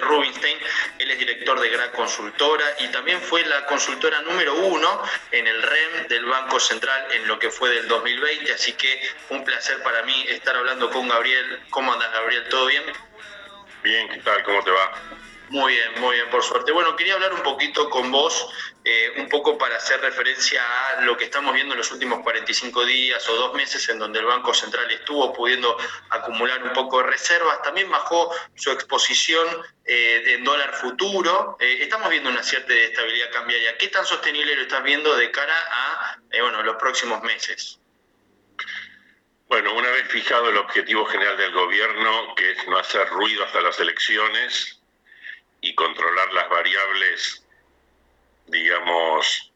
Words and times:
Rubinstein, 0.00 0.58
él 0.98 1.10
es 1.10 1.18
director 1.18 1.58
de 1.60 1.70
GRA 1.70 1.92
Consultora 1.92 2.64
y 2.80 2.88
también 2.88 3.20
fue 3.20 3.44
la 3.46 3.66
consultora 3.66 4.20
número 4.22 4.54
uno 4.54 5.02
en 5.32 5.46
el 5.46 5.62
REM 5.62 6.08
del 6.08 6.24
Banco 6.24 6.60
Central 6.60 7.06
en 7.12 7.28
lo 7.28 7.38
que 7.38 7.50
fue 7.50 7.70
del 7.70 7.88
2020, 7.88 8.52
así 8.52 8.72
que 8.72 9.00
un 9.30 9.44
placer 9.44 9.82
para 9.82 10.02
mí 10.02 10.24
estar 10.28 10.56
hablando 10.56 10.90
con 10.90 11.08
Gabriel. 11.08 11.60
¿Cómo 11.70 11.92
andas 11.92 12.12
Gabriel? 12.12 12.48
¿Todo 12.48 12.66
bien? 12.66 12.84
Bien, 13.82 14.08
¿qué 14.08 14.18
tal? 14.18 14.42
¿Cómo 14.42 14.62
te 14.64 14.70
va? 14.70 14.92
Muy 15.50 15.72
bien, 15.72 16.00
muy 16.00 16.16
bien, 16.16 16.28
por 16.28 16.42
suerte. 16.42 16.72
Bueno, 16.72 16.94
quería 16.94 17.14
hablar 17.14 17.32
un 17.32 17.42
poquito 17.42 17.88
con 17.88 18.10
vos, 18.10 18.48
eh, 18.90 19.12
un 19.18 19.28
poco 19.28 19.58
para 19.58 19.76
hacer 19.76 20.00
referencia 20.00 20.62
a 20.62 21.02
lo 21.02 21.14
que 21.14 21.24
estamos 21.24 21.52
viendo 21.52 21.74
en 21.74 21.78
los 21.78 21.92
últimos 21.92 22.22
45 22.22 22.86
días 22.86 23.28
o 23.28 23.36
dos 23.36 23.52
meses 23.52 23.86
en 23.90 23.98
donde 23.98 24.18
el 24.18 24.24
Banco 24.24 24.54
Central 24.54 24.90
estuvo 24.90 25.30
pudiendo 25.34 25.76
acumular 26.08 26.62
un 26.62 26.72
poco 26.72 27.02
de 27.02 27.08
reservas, 27.08 27.60
también 27.60 27.90
bajó 27.90 28.34
su 28.54 28.70
exposición 28.70 29.46
eh, 29.84 30.22
en 30.28 30.42
dólar 30.42 30.72
futuro. 30.74 31.58
Eh, 31.60 31.80
estamos 31.82 32.08
viendo 32.08 32.30
una 32.30 32.42
cierta 32.42 32.72
estabilidad 32.72 33.30
cambiaria. 33.30 33.76
¿Qué 33.76 33.88
tan 33.88 34.06
sostenible 34.06 34.56
lo 34.56 34.62
estás 34.62 34.82
viendo 34.82 35.14
de 35.16 35.30
cara 35.32 35.54
a 35.70 36.18
bueno, 36.40 36.62
los 36.62 36.76
próximos 36.76 37.22
meses? 37.22 37.78
Bueno, 39.48 39.74
una 39.74 39.90
vez 39.90 40.08
fijado 40.08 40.48
el 40.48 40.56
objetivo 40.56 41.04
general 41.04 41.36
del 41.36 41.52
gobierno, 41.52 42.34
que 42.36 42.52
es 42.52 42.66
no 42.66 42.78
hacer 42.78 43.06
ruido 43.10 43.44
hasta 43.44 43.60
las 43.60 43.78
elecciones 43.80 44.80
y 45.60 45.74
controlar 45.74 46.32
las 46.32 46.48
variables, 46.48 47.44
digamos, 48.48 49.52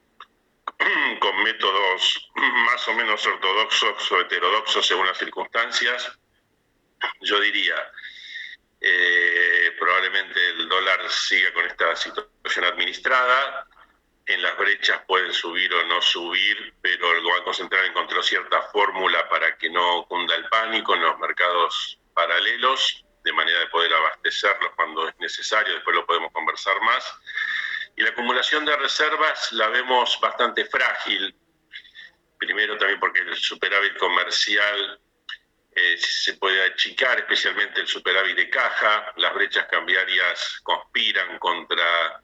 con 1.20 1.42
métodos 1.42 2.30
más 2.36 2.88
o 2.88 2.94
menos 2.94 3.26
ortodoxos 3.26 4.12
o 4.12 4.20
heterodoxos 4.20 4.86
según 4.86 5.06
las 5.06 5.18
circunstancias, 5.18 6.18
yo 7.20 7.40
diría, 7.40 7.76
eh, 8.80 9.74
probablemente 9.78 10.50
el 10.50 10.68
dólar 10.68 11.08
siga 11.10 11.52
con 11.52 11.64
esta 11.66 11.94
situación 11.96 12.64
administrada, 12.64 13.68
en 14.26 14.40
las 14.40 14.56
brechas 14.56 15.00
pueden 15.06 15.32
subir 15.32 15.72
o 15.74 15.84
no 15.86 16.00
subir, 16.00 16.74
pero 16.80 17.16
el 17.16 17.24
Banco 17.24 17.52
Central 17.52 17.86
encontró 17.86 18.22
cierta 18.22 18.62
fórmula 18.72 19.28
para 19.28 19.56
que 19.58 19.68
no 19.68 20.06
cunda 20.08 20.34
el 20.36 20.48
pánico 20.48 20.94
en 20.94 21.02
los 21.02 21.18
mercados 21.18 21.98
paralelos, 22.14 23.04
de 23.24 23.32
manera 23.32 23.58
de 23.60 23.66
poder 23.66 23.92
abastecerlos 23.92 24.72
cuando 24.77 25.08
es 25.08 25.14
necesario, 25.18 25.74
después 25.74 25.96
lo 25.96 26.06
podemos 26.06 26.32
conversar 26.32 26.80
más. 26.82 27.04
Y 27.96 28.02
la 28.02 28.10
acumulación 28.10 28.64
de 28.64 28.76
reservas 28.76 29.52
la 29.52 29.68
vemos 29.68 30.18
bastante 30.20 30.64
frágil, 30.64 31.34
primero 32.39 32.77
también 32.78 32.98
porque 32.98 33.20
el 33.20 33.36
superávit 33.36 33.96
comercial 33.98 35.00
eh, 35.74 35.96
se 35.98 36.34
puede 36.34 36.62
achicar, 36.64 37.18
especialmente 37.18 37.80
el 37.80 37.86
superávit 37.86 38.36
de 38.36 38.50
caja, 38.50 39.12
las 39.17 39.34
brechas 39.34 39.67
cambiarias 39.70 40.61
conspiran 40.62 41.39
contra 41.39 42.22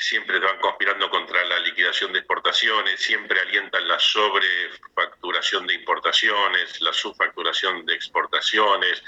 siempre 0.00 0.38
van 0.38 0.58
conspirando 0.60 1.10
contra 1.10 1.44
la 1.44 1.58
liquidación 1.58 2.12
de 2.12 2.20
exportaciones, 2.20 3.00
siempre 3.00 3.38
alientan 3.38 3.86
la 3.86 3.98
sobrefacturación 3.98 5.66
de 5.66 5.74
importaciones, 5.74 6.80
la 6.80 6.92
subfacturación 6.92 7.84
de 7.84 7.94
exportaciones, 7.94 9.02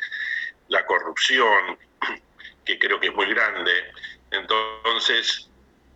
la 0.69 0.85
corrupción, 0.85 1.79
que 2.67 2.79
creo 2.79 3.01
que 3.01 3.07
es 3.07 3.15
muy 3.15 3.27
grande. 3.27 3.91
Entonces, 4.33 5.51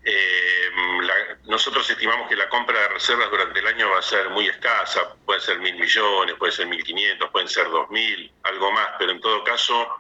eh, 0.09 0.71
nosotros 1.47 1.91
estimamos 1.91 2.29
que 2.29 2.37
la 2.37 2.49
compra 2.49 2.79
de 2.79 2.89
reservas 2.89 3.29
durante 3.29 3.59
el 3.59 3.67
año 3.67 3.91
va 3.91 3.99
a 3.99 4.03
ser 4.03 4.31
muy 4.31 4.47
escasa, 4.47 5.17
puede 5.25 5.41
ser 5.41 5.59
mil 5.59 5.75
millones, 5.75 6.37
puede 6.37 6.53
ser 6.53 6.67
mil 6.67 6.83
quinientos, 6.85 7.29
pueden 7.31 7.49
ser 7.49 7.69
dos 7.71 7.91
mil, 7.91 8.33
algo 8.45 8.71
más, 8.71 8.91
pero 9.01 9.11
en 9.11 9.21
todo 9.21 9.43
caso 9.43 9.99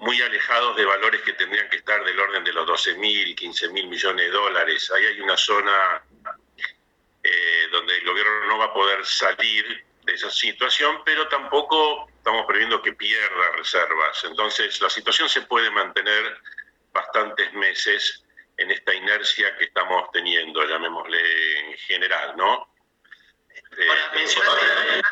muy 0.00 0.20
alejados 0.20 0.76
de 0.76 0.84
valores 0.84 1.22
que 1.22 1.32
tendrían 1.34 1.70
que 1.70 1.76
estar 1.76 2.04
del 2.04 2.18
orden 2.18 2.42
de 2.42 2.52
los 2.52 2.66
12 2.66 2.94
mil, 2.94 3.34
15 3.34 3.68
mil 3.68 3.86
millones 3.86 4.26
de 4.26 4.32
dólares. 4.32 4.90
Ahí 4.90 5.06
hay 5.06 5.20
una 5.20 5.36
zona 5.36 6.02
eh, 7.22 7.68
donde 7.70 7.96
el 7.96 8.04
gobierno 8.04 8.46
no 8.46 8.58
va 8.58 8.66
a 8.66 8.74
poder 8.74 9.06
salir 9.06 9.84
de 10.02 10.12
esa 10.12 10.30
situación, 10.30 11.00
pero 11.04 11.28
tampoco 11.28 12.08
estamos 12.08 12.44
previendo 12.46 12.82
que 12.82 12.92
pierda 12.92 13.52
reservas. 13.56 14.24
Entonces, 14.24 14.80
la 14.82 14.90
situación 14.90 15.28
se 15.28 15.42
puede 15.42 15.70
mantener 15.70 16.40
bastantes 16.92 17.52
meses 17.54 18.25
en 18.56 18.70
esta 18.70 18.94
inercia 18.94 19.56
que 19.56 19.64
estamos 19.64 20.10
teniendo, 20.12 20.64
llamémosle 20.64 21.60
en 21.60 21.78
general, 21.78 22.36
¿no? 22.36 22.68
Ahora, 23.88 24.12
mencionaste, 24.14 25.02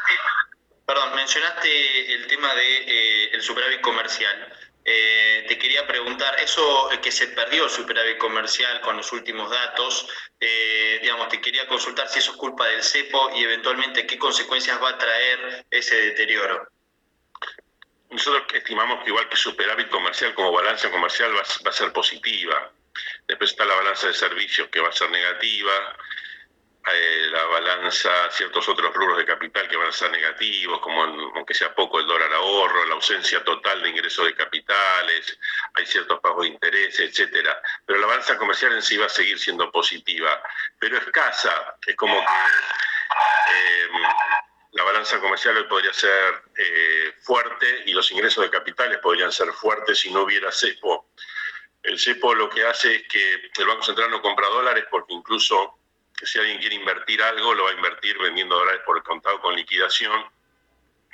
perdón, 0.86 1.14
mencionaste 1.14 2.14
el 2.14 2.26
tema 2.26 2.54
de 2.54 2.76
eh, 2.76 3.30
el 3.32 3.42
superávit 3.42 3.80
comercial. 3.80 4.52
Eh, 4.86 5.46
te 5.48 5.58
quería 5.58 5.86
preguntar, 5.86 6.38
eso 6.40 6.90
que 7.02 7.10
se 7.10 7.28
perdió 7.28 7.64
el 7.64 7.70
superávit 7.70 8.18
comercial 8.18 8.80
con 8.82 8.98
los 8.98 9.12
últimos 9.12 9.50
datos, 9.50 10.06
eh, 10.40 10.98
digamos, 11.00 11.28
te 11.28 11.40
quería 11.40 11.66
consultar 11.66 12.08
si 12.08 12.18
eso 12.18 12.32
es 12.32 12.36
culpa 12.36 12.66
del 12.66 12.82
cepo 12.82 13.30
y 13.34 13.44
eventualmente 13.44 14.06
qué 14.06 14.18
consecuencias 14.18 14.82
va 14.82 14.90
a 14.90 14.98
traer 14.98 15.64
ese 15.70 15.96
deterioro. 15.96 16.68
Nosotros 18.10 18.44
estimamos 18.52 19.02
que 19.02 19.10
igual 19.10 19.28
que 19.28 19.36
superávit 19.36 19.88
comercial 19.88 20.34
como 20.34 20.52
balanza 20.52 20.90
comercial 20.90 21.34
va, 21.34 21.42
va 21.66 21.70
a 21.70 21.72
ser 21.72 21.90
positiva. 21.92 22.70
Después 23.26 23.50
está 23.50 23.64
la 23.64 23.74
balanza 23.74 24.08
de 24.08 24.14
servicios 24.14 24.68
que 24.68 24.80
va 24.80 24.88
a 24.88 24.92
ser 24.92 25.10
negativa, 25.10 25.96
eh, 26.92 27.28
la 27.30 27.44
balanza, 27.44 28.10
ciertos 28.30 28.68
otros 28.68 28.92
rubros 28.92 29.16
de 29.16 29.24
capital 29.24 29.66
que 29.68 29.76
van 29.76 29.88
a 29.88 29.92
ser 29.92 30.10
negativos, 30.10 30.80
como 30.80 31.02
aunque 31.02 31.54
sea 31.54 31.74
poco 31.74 31.98
el 31.98 32.06
dólar 32.06 32.30
ahorro, 32.34 32.84
la 32.84 32.94
ausencia 32.94 33.42
total 33.42 33.82
de 33.82 33.88
ingresos 33.88 34.26
de 34.26 34.34
capitales, 34.34 35.38
hay 35.72 35.86
ciertos 35.86 36.20
pagos 36.20 36.42
de 36.42 36.48
intereses, 36.48 37.00
etcétera. 37.08 37.58
Pero 37.86 38.00
la 38.00 38.06
balanza 38.06 38.36
comercial 38.36 38.74
en 38.74 38.82
sí 38.82 38.98
va 38.98 39.06
a 39.06 39.08
seguir 39.08 39.38
siendo 39.38 39.72
positiva, 39.72 40.42
pero 40.78 40.98
escasa. 40.98 41.76
Es 41.86 41.96
como 41.96 42.20
que 42.20 42.34
eh, 43.54 43.88
la 44.72 44.84
balanza 44.84 45.18
comercial 45.20 45.56
hoy 45.56 45.64
podría 45.64 45.92
ser 45.94 46.42
eh, 46.58 47.14
fuerte 47.22 47.84
y 47.86 47.94
los 47.94 48.10
ingresos 48.12 48.44
de 48.44 48.50
capitales 48.50 48.98
podrían 48.98 49.32
ser 49.32 49.50
fuertes 49.52 50.00
si 50.00 50.12
no 50.12 50.22
hubiera 50.22 50.52
cepo. 50.52 51.08
El 51.84 51.98
cepo 51.98 52.34
lo 52.34 52.48
que 52.48 52.64
hace 52.64 52.94
es 52.96 53.08
que 53.08 53.50
el 53.58 53.66
Banco 53.66 53.82
Central 53.82 54.10
no 54.10 54.22
compra 54.22 54.48
dólares 54.48 54.86
porque 54.90 55.12
incluso 55.12 55.78
si 56.22 56.38
alguien 56.38 56.58
quiere 56.58 56.76
invertir 56.76 57.22
algo, 57.22 57.54
lo 57.54 57.64
va 57.64 57.70
a 57.70 57.74
invertir 57.74 58.18
vendiendo 58.18 58.56
dólares 58.56 58.80
por 58.86 58.96
el 58.96 59.02
contado 59.02 59.40
con 59.40 59.54
liquidación 59.54 60.24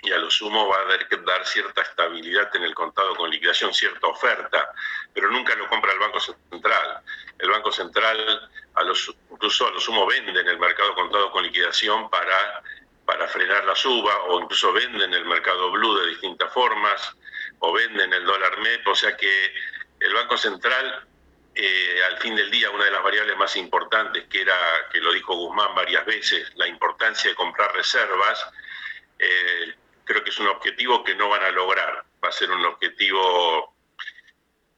y 0.02 0.12
a 0.12 0.18
lo 0.18 0.30
sumo 0.30 0.68
va 0.68 0.80
a 0.80 0.84
dar 0.86 1.46
cierta 1.46 1.82
estabilidad 1.82 2.54
en 2.54 2.62
el 2.62 2.74
contado 2.74 3.14
con 3.16 3.30
liquidación, 3.30 3.74
cierta 3.74 4.06
oferta, 4.06 4.72
pero 5.12 5.30
nunca 5.30 5.54
lo 5.56 5.68
compra 5.68 5.92
el 5.92 5.98
Banco 5.98 6.20
Central. 6.20 7.02
El 7.38 7.50
Banco 7.50 7.72
Central 7.72 8.50
a 8.74 8.84
los, 8.84 9.14
incluso 9.30 9.66
a 9.66 9.72
lo 9.72 9.80
sumo 9.80 10.06
vende 10.06 10.40
en 10.40 10.48
el 10.48 10.58
mercado 10.58 10.94
contado 10.94 11.30
con 11.32 11.42
liquidación 11.42 12.08
para, 12.08 12.62
para 13.04 13.26
frenar 13.28 13.64
la 13.64 13.74
suba 13.74 14.22
o 14.28 14.40
incluso 14.40 14.72
vende 14.72 15.04
en 15.04 15.14
el 15.14 15.26
mercado 15.26 15.70
blue 15.72 15.98
de 15.98 16.10
distintas 16.10 16.52
formas 16.52 17.16
o 17.58 17.72
vende 17.72 18.04
en 18.04 18.12
el 18.12 18.24
dólar 18.24 18.58
MEP, 18.58 18.86
o 18.86 18.94
sea 18.94 19.16
que 19.16 19.52
el 20.00 20.14
Banco 20.14 20.36
Central 20.36 21.06
eh, 21.54 22.00
al 22.06 22.18
fin 22.18 22.36
del 22.36 22.50
día 22.50 22.70
una 22.70 22.84
de 22.84 22.90
las 22.90 23.02
variables 23.02 23.36
más 23.36 23.56
importantes, 23.56 24.26
que 24.28 24.42
era, 24.42 24.56
que 24.92 25.00
lo 25.00 25.12
dijo 25.12 25.34
Guzmán 25.34 25.74
varias 25.74 26.06
veces, 26.06 26.50
la 26.54 26.68
importancia 26.68 27.28
de 27.28 27.36
comprar 27.36 27.74
reservas, 27.74 28.46
eh, 29.18 29.74
creo 30.04 30.22
que 30.22 30.30
es 30.30 30.38
un 30.38 30.46
objetivo 30.46 31.02
que 31.04 31.14
no 31.14 31.28
van 31.28 31.42
a 31.42 31.50
lograr. 31.50 32.04
Va 32.24 32.28
a 32.28 32.32
ser 32.32 32.50
un 32.50 32.64
objetivo 32.64 33.74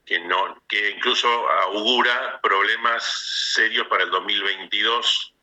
que, 0.05 0.19
no, 0.19 0.63
que 0.67 0.89
incluso 0.89 1.27
augura 1.49 2.39
problemas 2.41 3.03
serios 3.53 3.87
para 3.87 4.03
el 4.03 4.09
2022, 4.09 5.33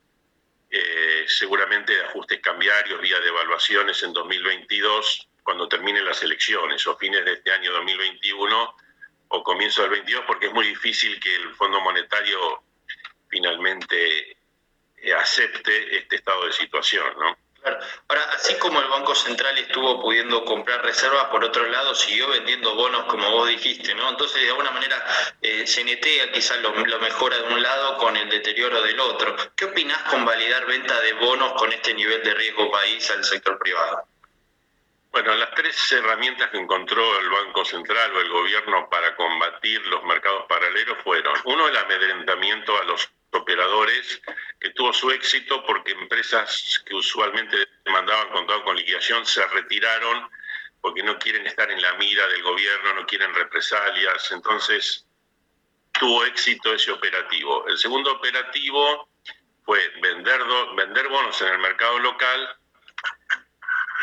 eh, 0.73 1.25
seguramente 1.29 2.05
ajustes 2.05 2.41
cambiarios, 2.41 3.01
vía 3.01 3.21
devaluaciones 3.21 4.03
en 4.03 4.13
2022, 4.13 5.29
cuando 5.43 5.69
terminen 5.69 6.05
las 6.05 6.23
elecciones 6.23 6.87
o 6.87 6.97
fines 6.97 7.25
de 7.25 7.35
este 7.35 7.53
año 7.53 7.73
2021 7.73 8.75
o 9.31 9.43
comienzo 9.43 9.83
del 9.83 9.91
22, 9.93 10.25
porque 10.27 10.47
es 10.47 10.53
muy 10.53 10.67
difícil 10.67 11.19
que 11.21 11.35
el 11.35 11.55
Fondo 11.55 11.81
Monetario 11.81 12.63
finalmente 13.29 14.37
acepte 15.17 15.99
este 15.99 16.17
estado 16.17 16.47
de 16.47 16.53
situación. 16.53 17.07
¿no? 17.19 17.37
Claro. 17.63 17.79
Ahora, 18.09 18.25
así 18.35 18.55
como 18.55 18.81
el 18.81 18.89
Banco 18.89 19.15
Central 19.15 19.57
estuvo 19.59 20.01
pudiendo 20.01 20.45
comprar 20.45 20.83
reservas, 20.83 21.27
por 21.27 21.45
otro 21.45 21.67
lado 21.69 21.95
siguió 21.95 22.29
vendiendo 22.29 22.75
bonos, 22.75 23.05
como 23.05 23.31
vos 23.31 23.49
dijiste, 23.49 23.95
¿no? 23.95 24.09
Entonces, 24.09 24.43
de 24.43 24.49
alguna 24.49 24.71
manera, 24.71 25.05
eh, 25.43 25.67
se 25.67 25.85
netea 25.85 26.33
quizás 26.33 26.61
lo, 26.63 26.75
lo, 26.75 26.99
mejora 27.01 27.37
de 27.37 27.55
un 27.55 27.63
lado 27.63 27.99
con 27.99 28.17
el 28.17 28.31
deterioro 28.31 28.83
del 28.83 28.99
otro. 28.99 29.37
¿Qué 29.55 29.67
opinás 29.67 30.03
con 30.05 30.25
validar 30.25 30.67
venta 30.67 30.99
de 31.01 31.13
bonos 31.15 31.53
con 31.53 31.73
este 31.73 31.93
nivel 31.95 32.23
de 32.23 32.35
riesgo 32.35 32.71
país 32.71 33.11
al 33.11 33.25
sector 33.25 33.59
privado? 33.59 34.05
Bueno, 35.11 35.35
las 35.35 35.51
tres 35.57 35.91
herramientas 35.91 36.51
que 36.51 36.59
encontró 36.59 37.19
el 37.19 37.29
Banco 37.31 37.65
Central 37.65 38.15
o 38.15 38.21
el 38.21 38.29
gobierno 38.29 38.89
para 38.89 39.17
combatir 39.17 39.85
los 39.89 40.05
mercados 40.05 40.47
paralelos 40.49 40.99
fueron, 41.03 41.35
uno, 41.45 41.67
el 41.67 41.77
amedrentamiento 41.77 42.81
a 42.81 42.85
los 42.85 43.11
operadores, 43.33 44.23
que 44.61 44.71
tuvo 44.71 44.93
su 44.93 45.11
éxito 45.11 45.65
porque 45.67 45.93
empresas 45.93 46.81
que 46.87 46.95
usualmente 46.95 47.57
demandaban 47.85 48.31
contado 48.31 48.63
con 48.63 48.77
liquidación 48.77 49.27
se 49.27 49.45
retiraron 49.49 50.31
porque 50.81 51.03
no 51.03 51.19
quieren 51.19 51.45
estar 51.47 51.71
en 51.71 51.83
la 51.83 51.95
mira 51.95 52.27
del 52.29 52.43
gobierno, 52.43 52.95
no 52.95 53.07
quieren 53.07 53.35
represalias, 53.35 54.31
entonces 54.31 55.07
tuvo 55.93 56.25
éxito 56.25 56.73
ese 56.73 56.93
operativo. 56.93 57.67
El 57.67 57.79
segundo 57.79 58.13
operativo 58.13 59.09
fue 59.65 59.89
vender, 60.01 60.41
vender 60.77 61.09
bonos 61.09 61.41
en 61.43 61.49
el 61.49 61.59
mercado 61.59 61.99
local 61.99 62.60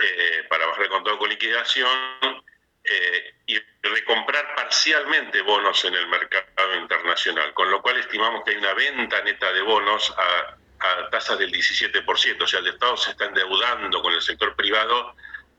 eh, 0.04 0.46
para 0.50 0.66
bajar 0.68 0.84
el 0.84 0.90
contado 0.90 1.18
con 1.18 1.30
liquidación 1.30 2.44
eh, 2.84 3.36
y 3.48 3.60
recomprar 3.82 4.56
parcialmente 4.56 5.42
bonos 5.42 5.84
en 5.86 5.96
el 5.96 6.08
mercado 6.08 6.76
internacional, 6.76 7.54
con 7.54 7.70
lo 7.70 7.82
cual 7.82 7.98
estimamos 7.98 8.44
que 8.44 8.52
hay 8.52 8.58
una 8.58 8.74
venta 8.74 9.22
neta 9.24 9.52
de 9.52 9.62
bonos 9.62 10.14
a, 10.18 11.10
tasas 11.10 11.40
del 11.40 11.52
17%, 11.52 12.42
o 12.42 12.48
sea, 12.48 12.60
el 12.60 12.68
Estado 12.68 12.96
se 12.96 13.12
está 13.12 13.26
endeudando 13.26 14.02
con 14.02 14.14
el 14.14 14.22
sector 14.22 14.56
privado 14.56 15.16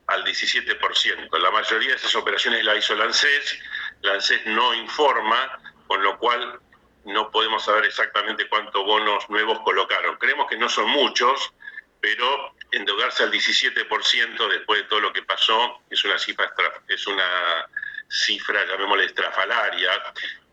al 0.06 0.24
17%. 0.24 1.38
La 1.38 1.50
mayoría 1.50 1.90
de 1.90 1.96
esas 1.96 2.14
operaciones 2.14 2.64
la 2.64 2.76
hizo 2.76 2.94
la 2.94 3.04
ANSES, 3.04 3.58
la 4.02 4.12
ANSES 4.12 4.46
no 4.46 4.72
informa, 4.74 5.60
con 5.86 6.02
lo 6.02 6.16
cual 6.18 6.60
no 7.04 7.30
podemos 7.30 7.64
saber 7.64 7.84
exactamente 7.84 8.48
cuántos 8.48 8.84
bonos 8.84 9.28
nuevos 9.28 9.58
colocaron. 9.60 10.16
Creemos 10.18 10.46
que 10.48 10.56
no 10.56 10.68
son 10.68 10.88
muchos, 10.88 11.52
pero 12.00 12.54
endeudarse 12.70 13.22
al 13.22 13.32
17% 13.32 14.48
después 14.48 14.82
de 14.82 14.88
todo 14.88 15.00
lo 15.00 15.12
que 15.12 15.22
pasó 15.22 15.82
es 15.90 16.04
una 16.04 16.18
cifra, 16.18 16.52
es 16.86 17.06
una 17.06 17.68
cifra 18.08 18.64
llamémosle 18.66 19.04
estrafalaria, 19.04 19.90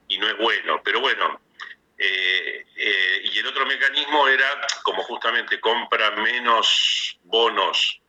y 0.07 0.17
no 0.17 0.27
es 0.27 0.37
bueno. 0.37 0.81
Pero 0.83 0.99
bueno, 0.99 1.41
eh, 1.97 2.65
eh, 2.75 3.21
y 3.23 3.37
el 3.39 3.47
otro 3.47 3.65
mecanismo 3.65 4.27
era, 4.27 4.67
como 4.83 5.03
justamente 5.03 5.59
compra 5.59 6.11
menos 6.11 7.17
bonos 7.23 8.01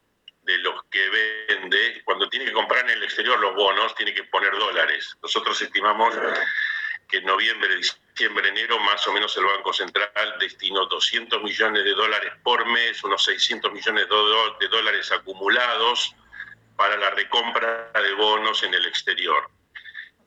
de 0.43 0.59
los 0.59 0.85
que 0.85 1.09
vende, 1.09 2.03
cuando 2.05 2.29
tiene 2.29 2.47
que 2.47 2.53
comprar 2.53 2.85
en 2.85 2.91
el 2.91 3.03
exterior 3.03 3.39
los 3.41 3.55
bonos, 3.55 3.95
tiene 3.97 4.15
que 4.15 4.25
poner 4.25 4.53
dólares. 4.53 5.17
Nosotros 5.21 5.61
estimamos 5.61 6.15
que 7.09 7.19
en 7.19 7.25
noviembre, 7.25 7.81
diciembre, 8.17 8.49
enero, 8.49 8.79
más 8.79 9.07
o 9.07 9.13
menos 9.13 9.37
el 9.37 9.45
Banco 9.45 9.75
Central 9.75 10.37
destinó 10.41 10.87
200 10.87 11.43
millones 11.43 11.85
de 11.85 11.93
dólares 11.93 12.33
por 12.43 12.65
mes, 12.65 13.05
unos 13.05 13.23
600 13.25 13.71
millones 13.71 14.07
de 14.59 14.69
dólares 14.69 15.13
acumulados 15.13 16.15
para 16.77 16.97
la 16.97 17.11
recompra 17.11 17.91
de 17.93 18.15
bonos 18.15 18.63
en 18.63 18.73
el 18.73 18.87
exterior, 18.87 19.51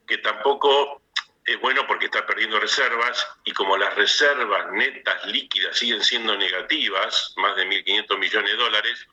que 0.06 0.20
tampoco 0.20 1.02
es 1.44 1.60
bueno 1.62 1.88
porque 1.88 2.06
está 2.06 2.28
perdiendo 2.28 2.60
reservas 2.60 3.28
y 3.44 3.54
como 3.54 3.76
las 3.76 3.96
reservas 3.96 4.72
netas 4.72 5.26
líquidas 5.26 5.76
siguen 5.76 6.04
siendo 6.04 6.38
negativas, 6.38 7.34
más 7.38 7.56
de 7.56 7.66
1.500 7.66 8.20
millones 8.20 8.52
de 8.52 8.58
dólares, 8.58 9.08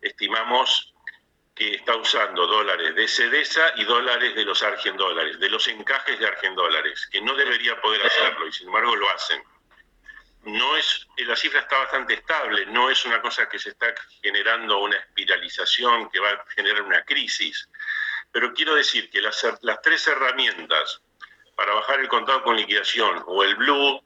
estimamos 0.00 0.94
que 1.56 1.74
está 1.74 1.96
usando 1.96 2.46
dólares 2.46 2.94
de 2.94 3.08
Cedesa 3.08 3.72
y 3.76 3.84
dólares 3.84 4.34
de 4.34 4.44
los 4.44 4.62
argendólares, 4.62 5.40
de 5.40 5.48
los 5.48 5.66
encajes 5.68 6.18
de 6.18 6.26
argendólares, 6.26 7.08
que 7.10 7.22
no 7.22 7.34
debería 7.34 7.80
poder 7.80 8.04
hacerlo 8.04 8.46
y 8.46 8.52
sin 8.52 8.66
embargo 8.66 8.94
lo 8.94 9.08
hacen. 9.08 9.42
No 10.42 10.76
es, 10.76 11.08
la 11.16 11.34
cifra 11.34 11.60
está 11.60 11.78
bastante 11.78 12.12
estable, 12.12 12.66
no 12.66 12.90
es 12.90 13.02
una 13.06 13.22
cosa 13.22 13.48
que 13.48 13.58
se 13.58 13.70
está 13.70 13.94
generando 14.22 14.78
una 14.80 14.98
espiralización 14.98 16.10
que 16.10 16.20
va 16.20 16.30
a 16.30 16.44
generar 16.54 16.82
una 16.82 17.02
crisis. 17.04 17.68
Pero 18.30 18.52
quiero 18.52 18.74
decir 18.74 19.08
que 19.08 19.22
las, 19.22 19.44
las 19.62 19.80
tres 19.80 20.06
herramientas 20.06 21.00
para 21.56 21.72
bajar 21.72 22.00
el 22.00 22.08
contado 22.08 22.42
con 22.42 22.54
liquidación 22.54 23.24
o 23.26 23.42
el 23.42 23.56
blue 23.56 24.04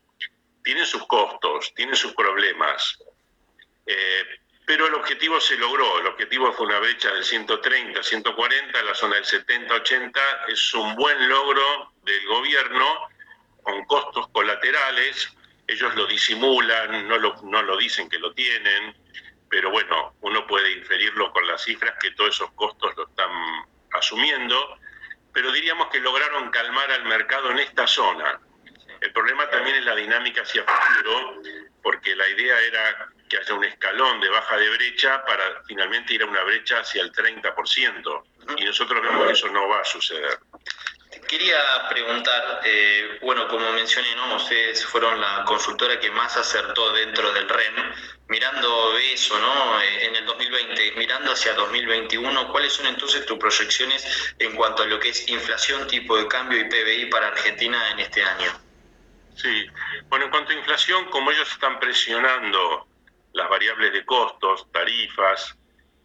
tienen 0.63 0.87
sus 0.87 1.05
costos, 1.09 1.75
tienen 1.75 1.97
sus 1.97 2.15
problemas. 2.15 2.97
Eh, 3.87 4.40
pero 4.71 4.87
el 4.87 4.95
objetivo 4.95 5.41
se 5.41 5.57
logró, 5.57 5.99
el 5.99 6.07
objetivo 6.07 6.53
fue 6.53 6.67
una 6.67 6.79
brecha 6.79 7.13
del 7.13 7.25
130, 7.25 8.05
140, 8.05 8.83
la 8.85 8.95
zona 8.95 9.17
del 9.17 9.25
70, 9.25 9.75
80, 9.75 10.21
es 10.47 10.75
un 10.75 10.95
buen 10.95 11.29
logro 11.29 11.93
del 12.05 12.25
gobierno 12.29 13.09
con 13.65 13.85
costos 13.87 14.29
colaterales, 14.29 15.29
ellos 15.67 15.93
lo 15.97 16.07
disimulan, 16.07 17.09
no 17.09 17.19
lo, 17.19 17.35
no 17.43 17.65
lo 17.65 17.77
dicen 17.79 18.09
que 18.09 18.21
lo 18.21 18.33
tienen, 18.33 18.95
pero 19.49 19.73
bueno, 19.73 20.15
uno 20.21 20.47
puede 20.47 20.71
inferirlo 20.71 21.33
con 21.33 21.49
las 21.49 21.65
cifras 21.65 21.97
que 22.01 22.13
todos 22.13 22.37
esos 22.37 22.53
costos 22.53 22.97
lo 22.97 23.09
están 23.09 23.33
asumiendo, 23.95 24.79
pero 25.33 25.51
diríamos 25.51 25.89
que 25.89 25.99
lograron 25.99 26.49
calmar 26.53 26.93
al 26.93 27.07
mercado 27.07 27.51
en 27.51 27.59
esta 27.59 27.89
zona. 27.89 28.39
El 29.01 29.13
problema 29.13 29.49
también 29.49 29.77
es 29.77 29.85
la 29.85 29.95
dinámica 29.95 30.43
hacia 30.43 30.65
futuro, 30.65 31.43
porque 31.83 32.15
la 32.15 32.29
idea 32.29 32.61
era 32.61 33.09
que 33.29 33.39
haya 33.39 33.55
un 33.55 33.65
escalón 33.65 34.21
de 34.21 34.29
baja 34.29 34.57
de 34.57 34.69
brecha 34.71 35.25
para 35.25 35.63
finalmente 35.67 36.15
ir 36.15 36.23
a 36.23 36.27
una 36.27 36.43
brecha 36.43 36.81
hacia 36.81 37.03
el 37.03 37.13
30%. 37.13 38.25
Y 38.59 38.65
nosotros 38.65 39.03
vemos 39.03 39.27
que 39.27 39.33
eso 39.33 39.49
no 39.49 39.69
va 39.69 39.81
a 39.81 39.85
suceder. 39.85 40.39
Quería 41.29 41.89
preguntar, 41.89 42.61
eh, 42.65 43.19
bueno, 43.23 43.47
como 43.49 43.73
mencioné, 43.73 44.15
¿no? 44.17 44.35
ustedes 44.37 44.85
fueron 44.85 45.21
la 45.21 45.45
consultora 45.45 45.99
que 46.01 46.11
más 46.11 46.37
acertó 46.37 46.93
dentro 46.93 47.33
del 47.33 47.49
REN. 47.49 47.75
Mirando 48.29 48.97
eso, 48.99 49.39
¿no? 49.39 49.81
Eh, 49.81 50.07
en 50.07 50.17
el 50.17 50.27
2020, 50.27 50.93
mirando 50.97 51.33
hacia 51.33 51.55
2021, 51.55 52.51
¿cuáles 52.53 52.73
son 52.73 52.87
entonces 52.87 53.27
tus 53.27 53.39
proyecciones 53.39 54.35
en 54.39 54.55
cuanto 54.55 54.83
a 54.83 54.87
lo 54.87 55.01
que 55.01 55.11
es 55.11 55.29
inflación, 55.29 55.87
tipo 55.89 56.17
de 56.17 56.29
cambio 56.29 56.61
y 56.61 56.65
PBI 56.65 57.07
para 57.07 57.29
Argentina 57.29 57.91
en 57.91 58.01
este 58.01 58.23
año? 58.23 58.70
Sí, 59.41 59.67
bueno, 60.09 60.27
en 60.27 60.31
cuanto 60.31 60.53
a 60.53 60.55
inflación, 60.55 61.07
como 61.07 61.31
ellos 61.31 61.51
están 61.51 61.81
presionando 61.81 62.87
las 63.33 63.49
variables 63.49 63.91
de 63.93 64.05
costos, 64.05 64.71
tarifas, 64.71 65.57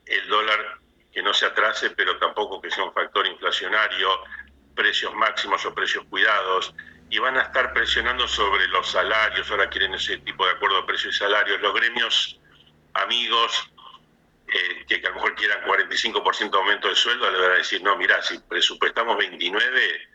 el 0.06 0.25
dólar 0.30 0.80
que 1.12 1.22
no 1.22 1.34
se 1.34 1.46
atrase, 1.46 1.89
pero 1.89 2.18
tampoco 2.18 2.62
que 2.62 2.72
sea 2.72 2.86
un 2.86 2.94
factor 2.94 3.27
inflacionario, 3.27 4.10
precios 4.74 5.13
máximos 5.15 5.65
o 5.65 5.74
precios 5.74 6.06
cuidados, 6.06 6.74
y 7.10 7.20
van 7.20 7.36
a 7.38 7.42
estar 7.42 7.74
presionando 7.74 8.25
sobre 8.25 8.68
los 8.70 8.89
salarios, 8.89 9.51
ahora 9.51 9.70
quieren 9.70 9.94
ese 9.96 10.18
tipo 10.20 10.46
de 10.46 10.54
acuerdo 10.54 10.77
de 10.77 10.88
precios 10.88 11.15
y 11.15 11.20
salarios, 11.20 11.60
los 11.60 11.74
gremios 11.74 12.39
amigos 12.94 13.70
eh, 14.48 14.86
que, 14.88 15.06
a 15.06 15.10
lo 15.10 15.15
mejor 15.15 15.36
quieran 15.36 15.62
45% 15.65 16.51
de 16.51 16.58
aumento 16.58 16.88
de 16.88 16.96
sueldo, 16.96 17.30
le 17.30 17.39
van 17.39 17.51
a 17.51 17.56
decir, 17.56 17.84
no, 17.84 17.98
mira, 17.98 18.22
si 18.22 18.39
presupuestamos 18.39 19.18
29, 19.18 20.08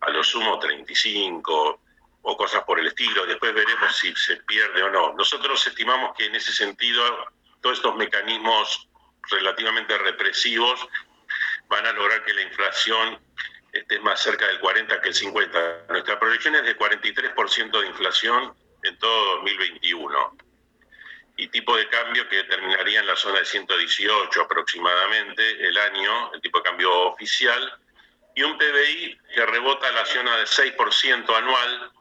a 0.00 0.10
lo 0.10 0.24
sumo 0.24 0.58
35, 0.58 1.82
o 2.28 2.36
cosas 2.36 2.62
por 2.64 2.78
el 2.78 2.86
estilo. 2.86 3.24
Después 3.24 3.54
veremos 3.54 3.96
si 3.96 4.14
se 4.14 4.36
pierde 4.36 4.82
o 4.82 4.90
no. 4.90 5.14
Nosotros 5.14 5.66
estimamos 5.66 6.14
que 6.16 6.26
en 6.26 6.34
ese 6.34 6.52
sentido 6.52 7.02
todos 7.62 7.78
estos 7.78 7.96
mecanismos 7.96 8.88
relativamente 9.30 9.96
represivos 9.96 10.86
van 11.68 11.86
a 11.86 11.92
lograr 11.92 12.22
que 12.24 12.34
la 12.34 12.42
inflación 12.42 13.18
esté 13.72 13.98
más 14.00 14.20
cerca 14.22 14.46
del 14.46 14.60
40 14.60 15.00
que 15.00 15.08
el 15.08 15.14
50. 15.14 15.86
Nuestra 15.88 16.20
proyección 16.20 16.54
es 16.56 16.64
de 16.64 16.76
43% 16.76 17.80
de 17.80 17.86
inflación 17.86 18.54
en 18.82 18.98
todo 18.98 19.36
2021 19.36 20.36
y 21.38 21.48
tipo 21.48 21.76
de 21.76 21.88
cambio 21.88 22.28
que 22.28 22.44
terminaría 22.44 23.00
en 23.00 23.06
la 23.06 23.16
zona 23.16 23.38
de 23.38 23.46
118 23.46 24.42
aproximadamente 24.42 25.66
el 25.66 25.78
año, 25.78 26.32
el 26.34 26.42
tipo 26.42 26.58
de 26.58 26.64
cambio 26.64 26.92
oficial, 27.08 27.72
y 28.34 28.42
un 28.42 28.58
PBI 28.58 29.18
que 29.34 29.46
rebota 29.46 29.88
a 29.88 29.92
la 29.92 30.04
zona 30.04 30.36
de 30.36 30.44
6% 30.44 31.36
anual, 31.36 31.92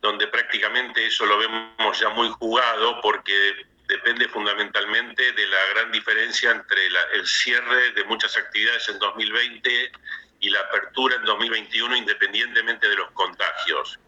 donde 0.00 0.26
prácticamente 0.28 1.06
eso 1.06 1.26
lo 1.26 1.38
vemos 1.38 1.98
ya 1.98 2.08
muy 2.10 2.28
jugado 2.28 3.00
porque 3.00 3.66
depende 3.88 4.28
fundamentalmente 4.28 5.32
de 5.32 5.46
la 5.46 5.66
gran 5.74 5.90
diferencia 5.90 6.50
entre 6.50 6.86
el 6.86 7.26
cierre 7.26 7.92
de 7.92 8.04
muchas 8.04 8.36
actividades 8.36 8.88
en 8.90 8.98
2020 8.98 9.92
y 10.40 10.50
la 10.50 10.60
apertura 10.60 11.16
en 11.16 11.24
2021 11.24 11.96
independientemente 11.96 12.88
de 12.88 12.96
los 12.96 13.10
contagios. 13.12 13.98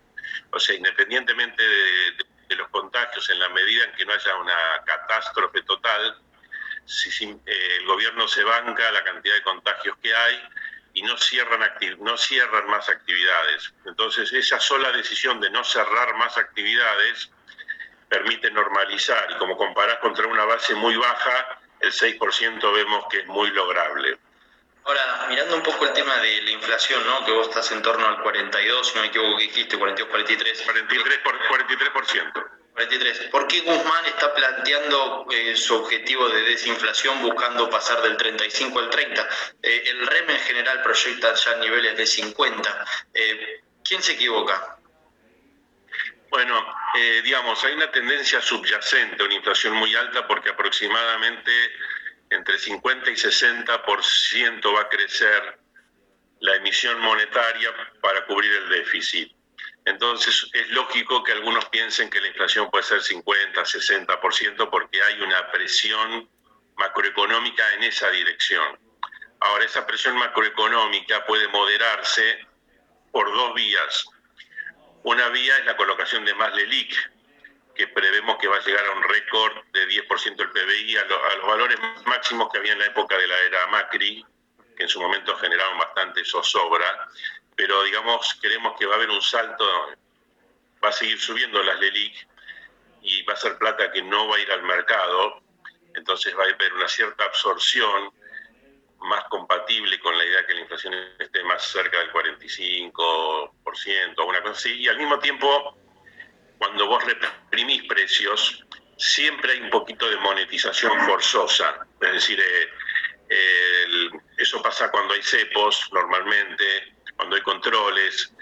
O 0.52 0.61
sea, 0.61 0.75
independientemente 0.76 1.62
de, 1.62 2.56
los 2.56 2.68
contagios, 2.68 3.30
en 3.30 3.38
la 3.38 3.49
medida 3.50 3.85
en 3.85 3.92
que 3.92 4.04
no 4.04 4.12
haya 4.12 4.37
una 4.37 4.82
catástrofe 4.85 5.62
total, 5.62 6.18
si, 6.85 7.25
eh, 7.25 7.76
el 7.78 7.87
gobierno 7.87 8.26
se 8.26 8.42
banca 8.42 8.90
la 8.90 9.04
cantidad 9.04 9.35
de 9.35 9.42
contagios 9.42 9.97
que 10.02 10.14
hay, 10.14 10.42
y 10.94 11.02
no 11.02 11.16
cierran, 11.16 11.61
no 12.00 12.16
cierran 12.16 12.66
más 12.68 12.88
actividades. 12.88 13.73
Entonces, 13.87 14.32
esa 14.32 14.59
sola 14.59 14.92
decisión 14.92 15.40
de 15.40 15.50
no 15.50 15.62
cerrar 15.64 16.14
más 16.16 16.37
actividades 16.37 17.30
permite 18.09 18.50
normalizar 18.50 19.30
y 19.30 19.38
como 19.38 19.56
comparás 19.56 19.99
contra 19.99 20.26
una 20.26 20.44
base 20.44 20.75
muy 20.75 20.97
baja, 20.97 21.61
el 21.80 21.92
6% 21.92 22.75
vemos 22.75 23.04
que 23.11 23.20
es 23.20 23.26
muy 23.26 23.50
lograble. 23.50 24.18
Ahora, 24.85 25.26
mirando 25.28 25.56
un 25.56 25.62
poco 25.62 25.87
el 25.87 25.92
tema 25.92 26.16
de 26.18 26.42
la 26.42 26.50
inflación, 26.50 27.06
¿no? 27.06 27.25
que 27.25 27.32
vos 27.32 27.49
estás 27.49 27.70
en 27.70 27.82
torno 27.82 28.06
al 28.06 28.23
42, 28.23 28.88
si 28.88 28.94
no 28.97 29.02
me 29.02 29.09
equivoco, 29.09 29.37
que 29.37 29.44
dijiste 29.44 29.78
42, 29.78 30.11
43. 30.11 30.62
43, 30.62 31.18
por, 31.18 31.38
43%. 31.38 32.60
43. 32.74 33.28
¿Por 33.30 33.46
qué 33.46 33.60
Guzmán 33.60 34.06
está 34.06 34.34
planteando 34.34 35.26
eh, 35.30 35.56
su 35.56 35.74
objetivo 35.74 36.28
de 36.28 36.42
desinflación 36.42 37.20
buscando 37.22 37.68
pasar 37.68 38.00
del 38.02 38.16
35 38.16 38.78
al 38.78 38.90
30? 38.90 39.28
Eh, 39.62 39.82
el 39.86 40.06
REM 40.06 40.30
en 40.30 40.38
general 40.38 40.82
proyecta 40.82 41.34
ya 41.34 41.56
niveles 41.56 41.96
de 41.96 42.06
50. 42.06 42.84
Eh, 43.14 43.60
¿Quién 43.84 44.02
se 44.02 44.12
equivoca? 44.12 44.76
Bueno, 46.30 46.64
digamos, 47.24 47.64
hay 47.64 47.72
una 47.72 47.90
tendencia 47.90 48.40
subyacente 48.40 49.24
una 49.24 49.34
inflación 49.34 49.74
muy 49.74 49.92
alta 49.96 50.28
porque 50.28 50.50
aproximadamente 50.50 51.50
entre 52.30 52.56
50 52.56 53.10
y 53.10 53.14
60% 53.14 54.74
va 54.76 54.82
a 54.82 54.88
crecer 54.88 55.58
la 56.38 56.54
emisión 56.54 57.00
monetaria 57.00 57.74
para 58.00 58.24
cubrir 58.26 58.52
el 58.52 58.68
déficit. 58.68 59.39
Entonces 59.84 60.49
es 60.52 60.68
lógico 60.70 61.22
que 61.25 61.32
algunos 61.32 61.64
piensen 61.66 62.10
que 62.10 62.20
la 62.20 62.28
inflación 62.28 62.70
puede 62.70 62.84
ser 62.84 63.02
50, 63.02 63.62
60% 63.62 64.70
porque 64.70 65.02
hay 65.02 65.20
una 65.20 65.50
presión 65.50 66.28
macroeconómica 66.76 67.75
en 67.75 67.84
esa 67.84 68.10
dirección. 68.10 68.78
Ahora, 69.40 69.64
esa 69.64 69.87
presión 69.87 70.16
macroeconómica 70.16 71.25
puede 71.25 71.49
moderarse 71.49 72.46
por 73.10 73.32
dos 73.32 73.54
vías. 73.54 74.04
Una 75.02 75.28
vía 75.28 75.56
es 75.58 75.64
la 75.64 75.76
colocación 75.76 76.25
de 76.26 76.34
más 76.34 76.54
LELIC, 76.54 76.94
que 77.75 77.88
prevemos 77.88 78.37
que 78.38 78.49
va 78.49 78.56
a 78.56 78.64
llegar 78.64 78.84
a 78.84 78.90
un 78.92 79.02
récord 79.02 79.56
de 79.72 79.88
10% 79.88 80.37
del 80.37 80.50
PBI, 80.50 80.96
a, 80.99 81.04
los 81.04 81.46
valores 81.46 81.78
máximos 82.04 82.50
que 82.52 82.58
había 82.58 82.75
en 82.75 82.80
la 82.80 82.87
época 82.87 83.16
de 83.16 83.26
la 83.26 83.38
era 83.40 83.66
Macri, 83.68 84.25
que 84.76 84.82
en 84.82 84.88
su 84.88 85.00
momento 85.00 85.34
generaron 85.37 85.78
bastante 85.78 86.22
zozobra, 86.25 87.08
pero 87.61 87.83
digamos, 87.83 88.38
creemos 88.40 88.75
que 88.79 88.87
va 88.87 88.95
a 88.95 88.97
haber 88.97 89.11
un 89.11 89.21
salto, 89.21 89.67
va 90.83 90.88
a 90.88 90.93
seguir 90.93 91.21
subiendo 91.21 91.62
las 91.62 91.79
LELIC 91.79 92.26
y 93.02 93.23
va 93.25 93.35
a 93.35 93.37
ser 93.37 93.59
plata 93.59 93.93
que 93.93 94.00
no 94.00 94.29
va 94.29 94.37
a 94.37 94.40
ir 94.40 94.50
al 94.50 94.62
mercado, 94.62 95.43
entonces 95.95 96.35
va 96.35 96.45
a 96.45 96.47
haber 96.47 96.73
una 96.73 96.88
cierta 96.88 97.25
absorción 97.25 98.14
más 99.00 99.25
compatible 99.25 100.00
con 100.00 100.17
la 100.17 100.25
idea 100.25 100.47
que 100.47 100.55
la 100.55 100.61
inflación 100.61 100.95
esté 101.19 101.45
más 101.45 101.62
cerca 101.62 101.99
del 101.99 102.11
45%, 102.12 104.26
una 104.26 104.40
cosa 104.40 104.55
así, 104.55 104.81
y 104.81 104.88
al 104.88 104.97
mismo 104.97 105.19
tiempo 105.19 105.76
cuando 106.57 106.87
vos 106.87 107.05
reprimís 107.05 107.83
precios, 107.83 108.64
siempre 108.97 109.52
hay 109.52 109.61
un 109.61 109.71
poquito 109.71 110.09
de 110.09 110.17
monetización 110.17 110.99
forzosa. 111.07 111.87
Es 112.00 112.12
decir, 112.12 112.43
eh, 113.29 114.11
eso 114.38 114.62
pasa 114.62 114.90
cuando 114.90 115.12
hay 115.12 115.23
cepos 115.23 115.90
normalmente, 115.93 117.00
cuando 117.20 117.36
hay 117.36 117.42
controles. 117.42 118.32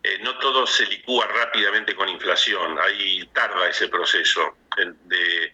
Eh, 0.00 0.20
no 0.20 0.38
todo 0.38 0.64
se 0.64 0.86
licúa 0.86 1.26
rápidamente 1.26 1.96
con 1.96 2.08
inflación, 2.08 2.78
ahí 2.78 3.28
tarda 3.34 3.68
ese 3.68 3.88
proceso 3.88 4.56
de, 4.76 5.52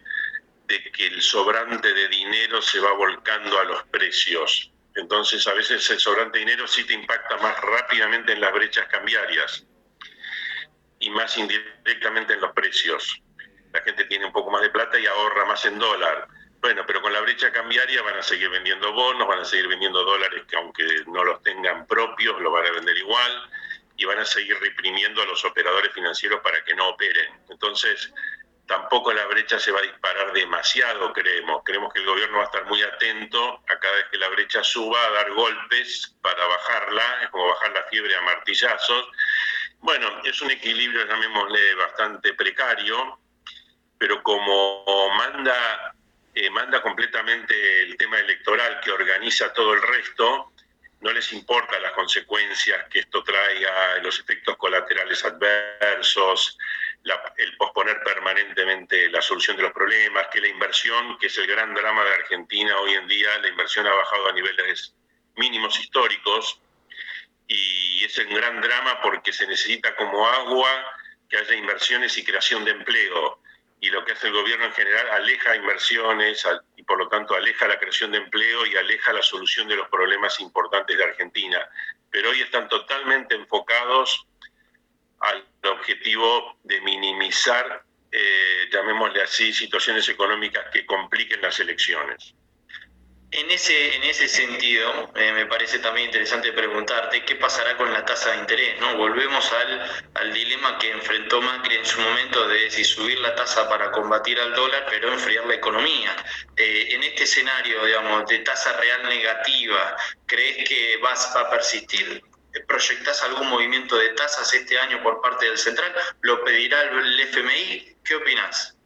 de 0.67 0.91
que 0.91 1.07
el 1.07 1.19
sobrante 1.19 1.91
de 1.91 2.07
dinero 2.09 2.61
se 2.61 2.79
va 2.79 2.93
volcando 2.93 3.59
a 3.59 3.63
los 3.63 3.83
precios. 3.85 4.71
Entonces 4.93 5.47
a 5.47 5.53
veces 5.55 5.89
el 5.89 5.99
sobrante 5.99 6.37
de 6.37 6.45
dinero 6.45 6.67
sí 6.67 6.83
te 6.83 6.93
impacta 6.93 7.37
más 7.37 7.59
rápidamente 7.59 8.33
en 8.33 8.41
las 8.41 8.53
brechas 8.53 8.87
cambiarias 8.87 9.65
y 10.99 11.09
más 11.09 11.35
indirectamente 11.39 12.33
en 12.33 12.41
los 12.41 12.51
precios. 12.53 13.19
La 13.73 13.81
gente 13.81 14.05
tiene 14.05 14.27
un 14.27 14.31
poco 14.31 14.51
más 14.51 14.61
de 14.61 14.69
plata 14.69 14.99
y 14.99 15.07
ahorra 15.07 15.45
más 15.45 15.65
en 15.65 15.79
dólar. 15.79 16.27
Bueno, 16.65 16.83
pero 16.87 16.99
con 16.99 17.13
la 17.13 17.21
brecha 17.21 17.51
cambiaria 17.51 18.01
van 18.01 18.17
a 18.17 18.23
seguir 18.23 18.49
vendiendo 18.49 18.91
bonos, 18.91 19.27
van 19.27 19.37
a 19.37 19.45
seguir 19.45 19.67
vendiendo 19.67 20.03
dólares 20.03 20.45
que 20.49 20.55
aunque 20.55 20.83
no 21.05 21.23
los 21.23 21.43
tengan 21.43 21.85
propios, 21.85 22.41
lo 22.41 22.49
van 22.49 22.65
a 22.65 22.71
vender 22.71 22.97
igual 22.97 23.51
y 23.95 24.05
van 24.05 24.17
a 24.17 24.25
seguir 24.25 24.59
reprimiendo 24.59 25.21
a 25.21 25.27
los 25.27 25.45
operadores 25.45 25.93
financieros 25.93 26.41
para 26.41 26.63
que 26.63 26.73
no 26.73 26.89
operen. 26.89 27.39
Entonces, 27.49 28.11
tampoco 28.65 29.13
la 29.13 29.27
brecha 29.27 29.59
se 29.59 29.71
va 29.71 29.77
a 29.77 29.83
disparar 29.83 30.33
demasiado, 30.33 31.13
creemos. 31.13 31.61
Creemos 31.63 31.93
que 31.93 31.99
el 31.99 32.07
gobierno 32.07 32.37
va 32.37 32.45
a 32.45 32.47
estar 32.47 32.65
muy 32.65 32.81
atento 32.81 33.63
a 33.69 33.79
cada 33.79 33.97
vez 33.97 34.05
que 34.09 34.17
la 34.17 34.29
brecha 34.29 34.63
suba, 34.63 35.05
a 35.05 35.11
dar 35.11 35.31
golpes 35.33 36.15
para 36.23 36.47
bajarla, 36.47 37.21
es 37.21 37.29
como 37.29 37.47
bajar 37.47 37.73
la 37.73 37.83
fiebre 37.83 38.15
a 38.15 38.21
martillazos, 38.21 39.05
bueno, 39.81 40.19
es 40.23 40.41
un 40.41 40.49
equilibrio, 40.49 41.05
llamémosle, 41.05 41.75
bastante 41.75 42.33
precario, 42.33 43.19
pero 43.99 44.23
como 44.23 45.11
manda, 45.15 45.94
eh, 46.35 46.49
manda 46.49 46.81
completamente 46.81 47.81
el 47.83 47.97
tema 47.97 48.19
electoral 48.19 48.79
que 48.81 48.91
organiza 48.91 49.53
todo 49.53 49.73
el 49.73 49.81
resto, 49.81 50.51
no 51.01 51.11
les 51.11 51.31
importa 51.33 51.79
las 51.79 51.93
consecuencias 51.93 52.87
que 52.89 52.99
esto 52.99 53.23
traiga, 53.23 53.97
los 54.01 54.19
efectos 54.19 54.57
colaterales 54.57 55.23
adversos, 55.23 56.57
el 57.37 57.57
posponer 57.57 58.01
permanentemente 58.03 59.09
la 59.09 59.21
solución 59.21 59.55
de 59.55 59.63
los 59.63 59.71
problemas, 59.71 60.27
que 60.31 60.41
la 60.41 60.47
inversión, 60.47 61.17
que 61.19 61.27
es 61.27 61.37
el 61.37 61.47
gran 61.47 61.73
drama 61.73 62.03
de 62.03 62.13
Argentina 62.15 62.77
hoy 62.79 62.93
en 62.93 63.07
día, 63.07 63.37
la 63.39 63.47
inversión 63.47 63.85
ha 63.85 63.93
bajado 63.93 64.29
a 64.29 64.33
niveles 64.33 64.95
mínimos 65.35 65.79
históricos, 65.79 66.59
y 67.47 68.03
es 68.03 68.17
un 68.17 68.33
gran 68.33 68.59
drama 68.61 69.01
porque 69.01 69.31
se 69.31 69.45
necesita 69.47 69.95
como 69.95 70.27
agua 70.27 70.85
que 71.29 71.37
haya 71.37 71.53
inversiones 71.53 72.17
y 72.17 72.23
creación 72.23 72.65
de 72.65 72.71
empleo. 72.71 73.39
Y 73.79 73.89
lo 73.89 74.03
que 74.03 74.13
hace 74.13 74.27
el 74.27 74.33
gobierno 74.33 74.65
en 74.65 74.73
general 74.73 75.09
aleja 75.11 75.55
inversiones 75.55 76.47
y 76.75 76.83
por 76.83 76.97
lo 76.97 77.07
tanto 77.07 77.35
aleja 77.35 77.67
la 77.67 77.77
creación 77.77 78.11
de 78.11 78.17
empleo 78.17 78.65
y 78.65 78.75
aleja 78.75 79.13
la 79.13 79.21
solución 79.21 79.67
de 79.67 79.75
los 79.75 79.89
problemas 79.89 80.39
importantes 80.39 80.97
de 80.97 81.03
Argentina. 81.03 81.67
Pero 82.09 82.29
hoy 82.29 82.41
están 82.41 82.67
totalmente 82.69 83.35
enfocados 83.35 84.25
al 85.19 85.45
objetivo 85.63 86.57
de 86.63 86.81
minimizar, 86.81 87.83
eh, 88.11 88.69
llamémosle 88.71 89.21
así, 89.21 89.53
situaciones 89.53 90.07
económicas 90.09 90.65
que 90.71 90.85
compliquen 90.85 91.41
las 91.41 91.59
elecciones. 91.59 92.33
En 93.37 93.51
ese, 93.51 93.95
en 93.97 94.03
ese 94.05 94.29
sentido, 94.29 95.11
eh, 95.13 95.33
me 95.33 95.45
parece 95.45 95.79
también 95.79 96.05
interesante 96.05 96.53
preguntarte 96.53 97.25
qué 97.25 97.35
pasará 97.35 97.75
con 97.75 97.91
la 97.91 98.05
tasa 98.05 98.31
de 98.31 98.37
interés. 98.37 98.79
¿no? 98.79 98.95
Volvemos 98.95 99.51
al, 99.51 100.03
al 100.13 100.33
dilema 100.33 100.77
que 100.77 100.89
enfrentó 100.91 101.41
Macri 101.41 101.75
en 101.75 101.85
su 101.85 101.99
momento 101.99 102.47
de 102.47 102.71
si 102.71 102.85
subir 102.85 103.19
la 103.19 103.35
tasa 103.35 103.67
para 103.67 103.91
combatir 103.91 104.39
al 104.39 104.53
dólar, 104.53 104.87
pero 104.89 105.11
enfriar 105.11 105.45
la 105.47 105.55
economía. 105.55 106.15
Eh, 106.55 106.87
en 106.91 107.03
este 107.03 107.25
escenario, 107.25 107.83
digamos, 107.83 108.25
de 108.27 108.39
tasa 108.39 108.71
real 108.77 109.09
negativa, 109.09 109.97
¿crees 110.25 110.69
que 110.69 110.95
vas 111.01 111.35
a 111.35 111.49
persistir? 111.49 112.23
¿Proyectas 112.69 113.21
algún 113.21 113.49
movimiento 113.49 113.97
de 113.97 114.13
tasas 114.13 114.53
este 114.53 114.79
año 114.79 115.03
por 115.03 115.19
parte 115.19 115.45
del 115.45 115.57
central? 115.57 115.93
¿Lo 116.21 116.41
pedirá 116.45 116.83
el 116.83 117.19
FMI? 117.19 117.97
¿Qué 118.01 118.15
opinas? 118.15 118.77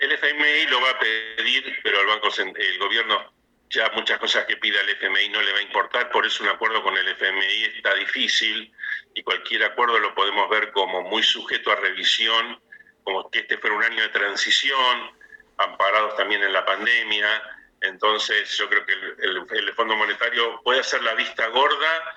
El 0.00 0.10
FMI 0.10 0.66
lo 0.66 0.80
va 0.80 0.90
a 0.90 0.98
pedir, 0.98 1.78
pero 1.84 2.00
el 2.00 2.06
Banco 2.08 2.28
el 2.36 2.78
gobierno 2.80 3.41
ya 3.72 3.90
muchas 3.94 4.18
cosas 4.18 4.44
que 4.44 4.58
pida 4.58 4.80
el 4.82 4.90
FMI 4.90 5.30
no 5.30 5.40
le 5.40 5.52
va 5.52 5.58
a 5.58 5.62
importar, 5.62 6.10
por 6.10 6.26
eso 6.26 6.44
un 6.44 6.50
acuerdo 6.50 6.82
con 6.82 6.96
el 6.96 7.08
FMI 7.08 7.64
está 7.76 7.94
difícil 7.94 8.70
y 9.14 9.22
cualquier 9.22 9.64
acuerdo 9.64 9.98
lo 9.98 10.14
podemos 10.14 10.48
ver 10.50 10.72
como 10.72 11.02
muy 11.02 11.22
sujeto 11.22 11.72
a 11.72 11.76
revisión, 11.76 12.60
como 13.02 13.30
que 13.30 13.40
este 13.40 13.56
fuera 13.56 13.74
un 13.74 13.82
año 13.82 14.02
de 14.02 14.10
transición, 14.10 15.10
amparados 15.56 16.16
también 16.16 16.42
en 16.42 16.52
la 16.52 16.66
pandemia. 16.66 17.42
Entonces 17.80 18.54
yo 18.58 18.68
creo 18.68 18.84
que 18.84 18.92
el, 18.92 19.46
el 19.50 19.72
Fondo 19.72 19.96
Monetario 19.96 20.60
puede 20.62 20.80
hacer 20.80 21.02
la 21.02 21.14
vista 21.14 21.46
gorda 21.48 22.14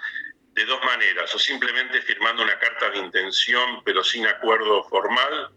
de 0.52 0.66
dos 0.66 0.84
maneras, 0.84 1.34
o 1.34 1.40
simplemente 1.40 2.02
firmando 2.02 2.44
una 2.44 2.60
carta 2.60 2.90
de 2.90 2.98
intención 2.98 3.82
pero 3.86 4.04
sin 4.04 4.28
acuerdo 4.28 4.84
formal, 4.90 5.52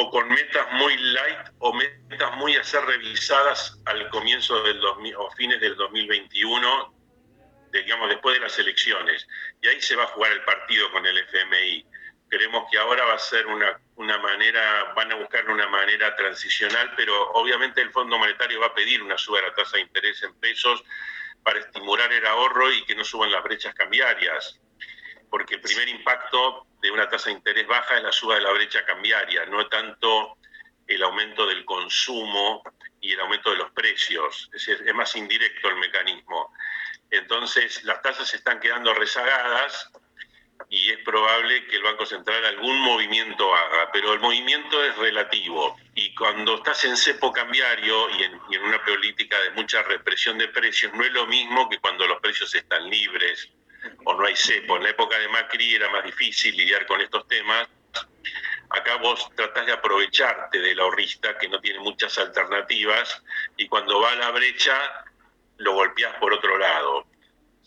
o 0.00 0.10
con 0.10 0.28
metas 0.28 0.72
muy 0.74 0.96
light 0.96 1.48
o 1.58 1.72
metas 1.72 2.36
muy 2.36 2.54
a 2.56 2.62
ser 2.62 2.84
revisadas 2.84 3.80
al 3.84 4.08
comienzo 4.10 4.62
del 4.62 4.80
2000, 4.80 5.16
o 5.16 5.28
fines 5.32 5.60
del 5.60 5.74
2021, 5.74 6.94
digamos 7.72 8.08
después 8.08 8.36
de 8.36 8.40
las 8.40 8.56
elecciones. 8.60 9.26
Y 9.60 9.66
ahí 9.66 9.82
se 9.82 9.96
va 9.96 10.04
a 10.04 10.06
jugar 10.06 10.30
el 10.30 10.44
partido 10.44 10.88
con 10.92 11.04
el 11.04 11.18
FMI. 11.18 11.84
Creemos 12.28 12.70
que 12.70 12.78
ahora 12.78 13.06
va 13.06 13.14
a 13.14 13.18
ser 13.18 13.44
una, 13.48 13.80
una 13.96 14.18
manera, 14.18 14.92
van 14.94 15.10
a 15.10 15.16
buscar 15.16 15.50
una 15.50 15.66
manera 15.66 16.14
transicional, 16.14 16.92
pero 16.96 17.32
obviamente 17.32 17.80
el 17.80 17.90
Fondo 17.90 18.18
Monetario 18.18 18.60
va 18.60 18.66
a 18.66 18.74
pedir 18.74 19.02
una 19.02 19.18
suba 19.18 19.40
de 19.40 19.48
la 19.48 19.54
tasa 19.54 19.78
de 19.78 19.82
interés 19.82 20.22
en 20.22 20.32
pesos 20.38 20.84
para 21.42 21.58
estimular 21.58 22.12
el 22.12 22.24
ahorro 22.24 22.72
y 22.72 22.84
que 22.84 22.94
no 22.94 23.02
suban 23.02 23.32
las 23.32 23.42
brechas 23.42 23.74
cambiarias 23.74 24.60
porque 25.30 25.56
el 25.56 25.60
primer 25.60 25.88
impacto 25.88 26.66
de 26.80 26.90
una 26.90 27.08
tasa 27.08 27.26
de 27.26 27.36
interés 27.36 27.66
baja 27.66 27.96
es 27.96 28.02
la 28.02 28.12
suba 28.12 28.36
de 28.36 28.42
la 28.42 28.52
brecha 28.52 28.84
cambiaria, 28.84 29.46
no 29.46 29.66
tanto 29.68 30.38
el 30.86 31.02
aumento 31.02 31.46
del 31.46 31.64
consumo 31.64 32.62
y 33.00 33.12
el 33.12 33.20
aumento 33.20 33.50
de 33.50 33.56
los 33.56 33.70
precios, 33.72 34.50
es, 34.52 34.94
más 34.94 35.14
indirecto 35.16 35.68
el 35.68 35.76
mecanismo. 35.76 36.52
Entonces 37.10 37.84
las 37.84 38.02
tasas 38.02 38.32
están 38.34 38.60
quedando 38.60 38.94
rezagadas 38.94 39.90
y 40.70 40.90
es 40.90 40.98
probable 40.98 41.66
que 41.66 41.76
el 41.76 41.82
Banco 41.82 42.04
Central 42.04 42.44
algún 42.44 42.80
movimiento 42.80 43.54
haga, 43.54 43.90
pero 43.92 44.12
el 44.12 44.20
movimiento 44.20 44.84
es 44.84 44.96
relativo. 44.96 45.76
Y 45.94 46.14
cuando 46.14 46.56
estás 46.56 46.84
en 46.84 46.96
cepo 46.96 47.32
cambiario 47.32 48.10
y 48.10 48.24
en, 48.24 48.62
una 48.62 48.82
política 48.84 49.40
de 49.40 49.50
mucha 49.50 49.82
represión 49.82 50.36
de 50.36 50.48
precios, 50.48 50.92
no 50.94 51.04
es 51.04 51.12
lo 51.12 51.26
mismo 51.26 51.68
que 51.68 51.78
cuando 51.78 52.06
los 52.06 52.20
precios 52.20 52.54
están 52.54 52.88
libres 52.90 53.48
o 54.04 54.14
no 54.14 54.26
hay 54.26 54.36
cepo. 54.36 54.76
En 54.76 54.84
la 54.84 54.90
época 54.90 55.18
de 55.18 55.28
Macri 55.28 55.74
era 55.74 55.88
más 55.90 56.04
difícil 56.04 56.56
lidiar 56.56 56.86
con 56.86 57.00
estos 57.00 57.26
temas. 57.28 57.68
Acá 58.70 58.96
vos 58.96 59.30
tratás 59.34 59.66
de 59.66 59.72
aprovecharte 59.72 60.58
del 60.58 60.78
ahorrista 60.80 61.38
que 61.38 61.48
no 61.48 61.60
tiene 61.60 61.78
muchas 61.78 62.18
alternativas 62.18 63.22
y 63.56 63.66
cuando 63.66 64.00
va 64.00 64.12
a 64.12 64.16
la 64.16 64.30
brecha 64.30 64.76
lo 65.58 65.72
golpeás 65.72 66.14
por 66.16 66.32
otro 66.32 66.58
lado. 66.58 67.06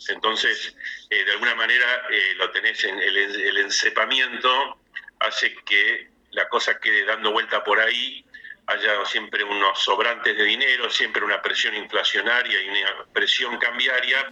Entonces, 0.09 0.75
eh, 1.09 1.23
de 1.23 1.31
alguna 1.31 1.55
manera 1.55 2.07
eh, 2.09 2.33
lo 2.35 2.49
tenés 2.51 2.83
en 2.83 2.99
el, 2.99 3.17
el, 3.17 3.57
encepamiento, 3.57 4.79
hace 5.19 5.55
que 5.65 6.09
la 6.31 6.47
cosa 6.49 6.79
quede 6.79 7.05
dando 7.05 7.31
vuelta 7.31 7.63
por 7.63 7.79
ahí, 7.79 8.25
haya 8.67 9.05
siempre 9.05 9.43
unos 9.43 9.79
sobrantes 9.79 10.35
de 10.37 10.43
dinero, 10.43 10.89
siempre 10.89 11.23
una 11.23 11.41
presión 11.41 11.75
inflacionaria 11.75 12.61
y 12.61 12.69
una 12.69 13.05
presión 13.13 13.57
cambiaria. 13.57 14.29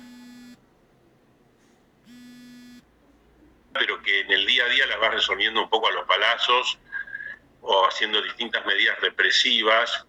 Pero 3.74 4.02
que 4.02 4.22
en 4.22 4.32
el 4.32 4.46
día 4.46 4.66
a 4.66 4.70
día 4.70 4.88
las 4.88 5.00
vas 5.00 5.14
resolviendo 5.14 5.62
un 5.62 5.70
poco 5.70 5.88
a 5.88 5.92
los 5.92 6.06
palazos 6.06 6.78
o 7.62 7.86
haciendo 7.86 8.22
distintas 8.22 8.66
medidas 8.66 9.00
represivas 9.00 10.06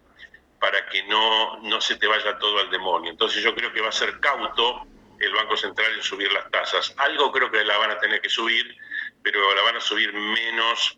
para 0.59 0.85
que 0.89 1.03
no, 1.03 1.57
no 1.61 1.81
se 1.81 1.95
te 1.95 2.07
vaya 2.07 2.37
todo 2.37 2.59
al 2.59 2.69
demonio. 2.69 3.11
Entonces 3.11 3.43
yo 3.43 3.53
creo 3.55 3.73
que 3.73 3.81
va 3.81 3.89
a 3.89 3.93
ser 3.93 4.19
cauto 4.19 4.85
el 5.19 5.33
Banco 5.33 5.57
Central 5.57 5.93
en 5.93 6.03
subir 6.03 6.31
las 6.31 6.49
tasas. 6.49 6.93
Algo 6.97 7.31
creo 7.31 7.51
que 7.51 7.63
la 7.63 7.77
van 7.77 7.91
a 7.91 7.99
tener 7.99 8.21
que 8.21 8.29
subir, 8.29 8.77
pero 9.23 9.53
la 9.55 9.61
van 9.63 9.77
a 9.77 9.81
subir 9.81 10.13
menos 10.13 10.97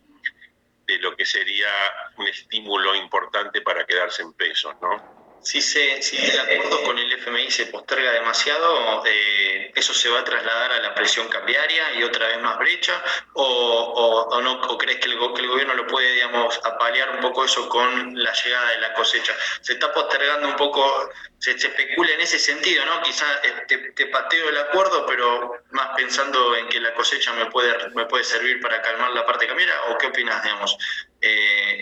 de 0.86 0.98
lo 1.00 1.16
que 1.16 1.26
sería 1.26 1.70
un 2.18 2.28
estímulo 2.28 2.96
importante 2.96 3.62
para 3.62 3.86
quedarse 3.86 4.22
en 4.22 4.34
pesos, 4.34 4.76
¿no? 4.82 5.23
Si, 5.44 5.62
se, 5.62 6.02
si 6.02 6.16
el 6.16 6.40
acuerdo 6.40 6.84
con 6.84 6.98
el 6.98 7.12
FMI 7.12 7.52
se 7.52 7.66
posterga 7.66 8.12
demasiado, 8.14 9.04
eh, 9.06 9.72
¿eso 9.76 9.94
se 9.94 10.10
va 10.10 10.20
a 10.20 10.24
trasladar 10.24 10.72
a 10.72 10.80
la 10.80 10.96
presión 10.96 11.28
cambiaria 11.28 11.94
y 11.96 12.04
otra 12.04 12.28
vez 12.28 12.40
más 12.42 12.58
brecha? 12.58 13.04
¿O, 13.34 14.30
o, 14.32 14.42
no, 14.42 14.62
crees 14.78 15.00
que 15.00 15.10
el, 15.10 15.20
que 15.20 15.42
el, 15.42 15.48
gobierno 15.48 15.74
lo 15.74 15.86
puede, 15.88 16.14
digamos, 16.14 16.60
apalear 16.64 17.10
un 17.12 17.22
poco 17.22 17.44
eso 17.44 17.68
con 17.68 18.24
la 18.24 18.32
llegada 18.34 18.70
de 18.72 18.78
la 18.80 18.94
cosecha? 18.94 19.36
Se 19.62 19.74
está 19.74 19.94
postergando 19.94 20.48
un 20.48 20.56
poco, 20.56 21.10
se, 21.40 21.52
especula 21.52 22.12
en 22.14 22.22
ese 22.22 22.40
sentido, 22.40 22.86
¿no? 22.86 23.02
Quizás 23.02 23.40
eh, 23.44 23.54
te, 23.68 23.78
te, 23.92 24.06
pateo 24.08 24.48
el 24.48 24.58
acuerdo, 24.58 25.06
pero 25.06 25.56
más 25.72 25.90
pensando 25.98 26.56
en 26.56 26.70
que 26.70 26.80
la 26.80 26.94
cosecha 26.94 27.34
me 27.34 27.48
puede, 27.48 27.90
me 27.90 28.06
puede 28.06 28.24
servir 28.24 28.62
para 28.62 28.82
calmar 28.82 29.12
la 29.12 29.26
parte 29.26 29.46
cambiaria, 29.46 29.76
¿o 29.90 29.98
qué 29.98 30.08
opinas, 30.08 30.42
digamos? 30.42 30.78
Eh, 31.26 31.73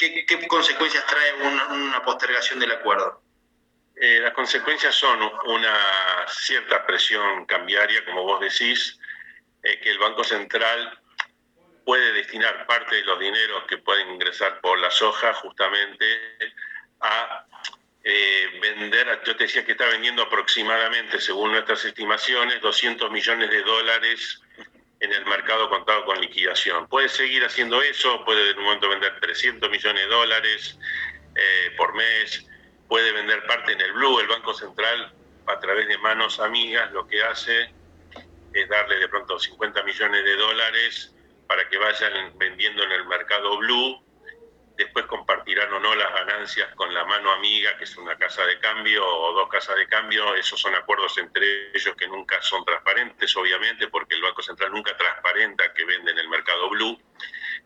¿Qué, 0.00 0.24
¿Qué, 0.24 0.48
consecuencias 0.48 1.04
trae 1.04 1.34
una, 1.42 1.66
una 1.66 2.02
postergación 2.02 2.58
del 2.58 2.72
acuerdo? 2.72 3.22
Eh, 3.94 4.18
las 4.20 4.32
consecuencias 4.32 4.94
son 4.94 5.20
una 5.44 5.76
cierta 6.26 6.86
presión 6.86 7.44
cambiaria, 7.44 8.02
como 8.06 8.22
vos 8.22 8.40
decís, 8.40 8.98
eh, 9.62 9.78
que 9.78 9.90
el 9.90 9.98
Banco 9.98 10.24
Central 10.24 10.98
puede 11.84 12.14
destinar 12.14 12.66
parte 12.66 12.96
de 12.96 13.04
los 13.04 13.20
dineros 13.20 13.64
que 13.68 13.76
pueden 13.76 14.08
ingresar 14.10 14.62
por 14.62 14.78
la 14.78 14.90
soja 14.90 15.34
justamente 15.34 16.06
a 17.00 17.44
eh, 18.02 18.58
vender, 18.58 19.20
yo 19.26 19.36
te 19.36 19.44
decía 19.44 19.66
que 19.66 19.72
está 19.72 19.84
vendiendo 19.84 20.22
aproximadamente, 20.22 21.20
según 21.20 21.52
nuestras 21.52 21.84
estimaciones, 21.84 22.62
200 22.62 23.10
millones 23.10 23.50
de 23.50 23.60
dólares 23.60 24.40
en 25.00 25.12
el 25.12 25.24
mercado 25.26 25.68
contado 25.68 26.04
con 26.04 26.20
liquidación. 26.20 26.86
Puede 26.88 27.08
seguir 27.08 27.44
haciendo 27.44 27.82
eso, 27.82 28.24
puede 28.24 28.50
en 28.50 28.58
un 28.58 28.64
momento 28.64 28.88
vender 28.88 29.18
300 29.20 29.70
millones 29.70 30.02
de 30.02 30.08
dólares 30.08 30.78
eh, 31.34 31.74
por 31.76 31.94
mes, 31.94 32.46
puede 32.88 33.12
vender 33.12 33.44
parte 33.46 33.72
en 33.72 33.80
el 33.80 33.92
blue. 33.92 34.20
El 34.20 34.28
Banco 34.28 34.52
Central, 34.52 35.12
a 35.46 35.58
través 35.58 35.88
de 35.88 35.96
manos 35.98 36.38
amigas, 36.38 36.92
lo 36.92 37.06
que 37.06 37.22
hace 37.22 37.70
es 38.52 38.68
darle 38.68 38.98
de 38.98 39.08
pronto 39.08 39.38
50 39.38 39.82
millones 39.84 40.24
de 40.24 40.36
dólares 40.36 41.14
para 41.46 41.68
que 41.68 41.78
vayan 41.78 42.36
vendiendo 42.38 42.82
en 42.84 42.92
el 42.92 43.06
mercado 43.06 43.56
blue 43.58 44.02
después 44.80 45.04
compartirán 45.06 45.72
o 45.74 45.78
no 45.78 45.94
las 45.94 46.10
ganancias 46.12 46.74
con 46.74 46.92
la 46.94 47.04
mano 47.04 47.30
amiga, 47.32 47.76
que 47.76 47.84
es 47.84 47.96
una 47.98 48.16
casa 48.16 48.44
de 48.46 48.58
cambio 48.58 49.06
o 49.06 49.34
dos 49.34 49.48
casas 49.50 49.76
de 49.76 49.86
cambio. 49.86 50.34
Esos 50.34 50.58
son 50.58 50.74
acuerdos 50.74 51.18
entre 51.18 51.70
ellos 51.74 51.94
que 51.96 52.08
nunca 52.08 52.40
son 52.40 52.64
transparentes, 52.64 53.36
obviamente, 53.36 53.88
porque 53.88 54.14
el 54.14 54.22
Banco 54.22 54.42
Central 54.42 54.72
nunca 54.72 54.96
transparenta 54.96 55.72
que 55.74 55.84
vende 55.84 56.12
en 56.12 56.18
el 56.18 56.28
mercado 56.28 56.70
blue, 56.70 56.98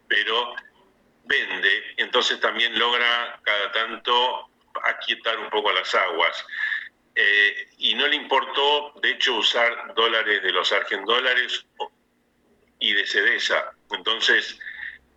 pero 0.09 0.55
vende, 1.24 1.94
entonces 1.98 2.40
también 2.40 2.77
logra 2.79 3.40
cada 3.44 3.70
tanto 3.70 4.50
aquietar 4.83 5.38
un 5.38 5.50
poco 5.50 5.72
las 5.72 5.94
aguas. 5.94 6.44
Eh, 7.14 7.68
y 7.79 7.94
no 7.94 8.09
le 8.09 8.16
importó, 8.16 8.92
de 9.00 9.11
hecho, 9.11 9.35
usar 9.37 9.94
dólares 9.94 10.42
de 10.42 10.50
los 10.50 10.72
argentores 10.72 11.64
y 12.81 12.92
de 12.92 13.07
Cedesa. 13.07 13.70
Entonces, 13.92 14.59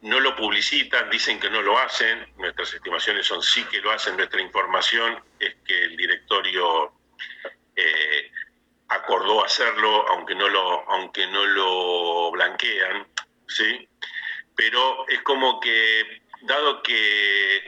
no 0.02 0.20
lo 0.20 0.36
publicitan, 0.36 1.10
dicen 1.10 1.40
que 1.40 1.50
no 1.50 1.62
lo 1.62 1.78
hacen, 1.78 2.32
nuestras 2.38 2.74
estimaciones 2.74 3.26
son 3.26 3.42
sí 3.42 3.64
que 3.66 3.82
lo 3.82 3.92
hacen, 3.92 4.16
nuestra 4.16 4.42
información 4.42 5.22
es 5.40 5.56
que 5.66 5.84
el 5.86 5.98
directorio 5.98 6.94
eh, 7.76 8.32
acordó 8.90 9.44
hacerlo, 9.44 10.08
aunque 10.10 10.36
no 10.36 10.48
lo, 10.48 10.90
aunque 10.90 11.28
no 11.28 11.46
lo 11.46 12.32
blanquean, 12.32 13.08
¿sí? 13.48 13.88
Pero 14.56 15.08
es 15.08 15.22
como 15.22 15.60
que, 15.60 16.22
dado 16.42 16.82
que 16.84 17.64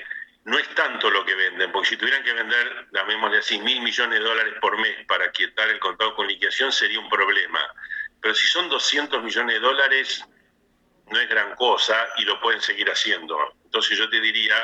no 0.46 0.58
es 0.58 0.68
tanto 0.76 1.10
lo 1.10 1.26
que 1.26 1.36
venden, 1.36 1.72
porque 1.72 1.90
si 1.90 1.98
tuvieran 1.98 2.24
que 2.24 2.34
vender, 2.34 2.88
llamémosle 2.92 3.40
así, 3.40 3.60
mil 3.60 3.82
millones 3.82 4.20
de 4.20 4.26
dólares 4.26 4.54
por 4.62 4.78
mes 4.80 5.06
para 5.08 5.32
quietar 5.32 5.70
el 5.70 5.80
contado 5.80 6.16
con 6.16 6.28
liquidación 6.28 6.72
sería 6.72 7.00
un 7.00 7.10
problema. 7.10 7.60
Pero 8.22 8.34
si 8.34 8.48
son 8.48 8.70
200 8.70 9.24
millones 9.24 9.56
de 9.56 9.60
dólares, 9.60 10.26
no 11.12 11.20
es 11.20 11.30
gran 11.30 11.56
cosa 11.56 12.08
y 12.18 12.24
lo 12.24 12.40
pueden 12.40 12.62
seguir 12.62 12.90
haciendo. 12.90 13.38
Entonces 13.66 13.98
yo 13.98 14.10
te 14.10 14.20
diría 14.20 14.56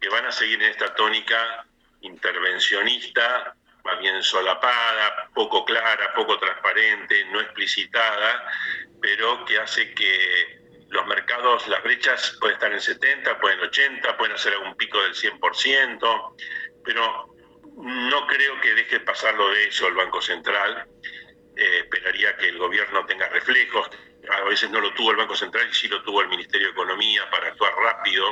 que 0.00 0.08
van 0.08 0.26
a 0.26 0.32
seguir 0.32 0.62
en 0.62 0.70
esta 0.70 0.94
tónica 0.94 1.66
intervencionista, 2.00 3.54
más 3.84 3.98
bien 4.00 4.22
solapada, 4.22 5.28
poco 5.34 5.64
clara, 5.64 6.12
poco 6.14 6.38
transparente, 6.38 7.24
no 7.26 7.40
explicitada, 7.40 8.50
pero 9.00 9.44
que 9.44 9.58
hace 9.58 9.94
que 9.94 10.66
los 10.88 11.06
mercados, 11.06 11.66
las 11.68 11.82
brechas 11.82 12.36
pueden 12.40 12.54
estar 12.54 12.72
en 12.72 12.80
70, 12.80 13.38
pueden 13.38 13.60
80, 13.60 14.16
pueden 14.16 14.34
hacer 14.34 14.54
algún 14.54 14.76
pico 14.76 15.00
del 15.02 15.14
100%, 15.14 16.36
pero 16.84 17.34
no 17.76 18.26
creo 18.26 18.60
que 18.60 18.74
deje 18.74 19.00
pasarlo 19.00 19.50
de 19.50 19.68
eso 19.68 19.88
el 19.88 19.94
Banco 19.94 20.20
Central. 20.20 20.86
Eh, 21.56 21.78
esperaría 21.80 22.36
que 22.36 22.48
el 22.48 22.58
gobierno 22.58 23.06
tenga 23.06 23.28
reflejos, 23.28 23.88
a 24.30 24.44
veces 24.44 24.70
no 24.70 24.80
lo 24.80 24.92
tuvo 24.94 25.10
el 25.10 25.16
Banco 25.16 25.34
Central 25.34 25.68
y 25.70 25.74
sí 25.74 25.88
lo 25.88 26.02
tuvo 26.02 26.22
el 26.22 26.28
Ministerio 26.28 26.68
de 26.68 26.72
Economía 26.72 27.28
para 27.30 27.48
actuar 27.48 27.72
rápido. 27.74 28.24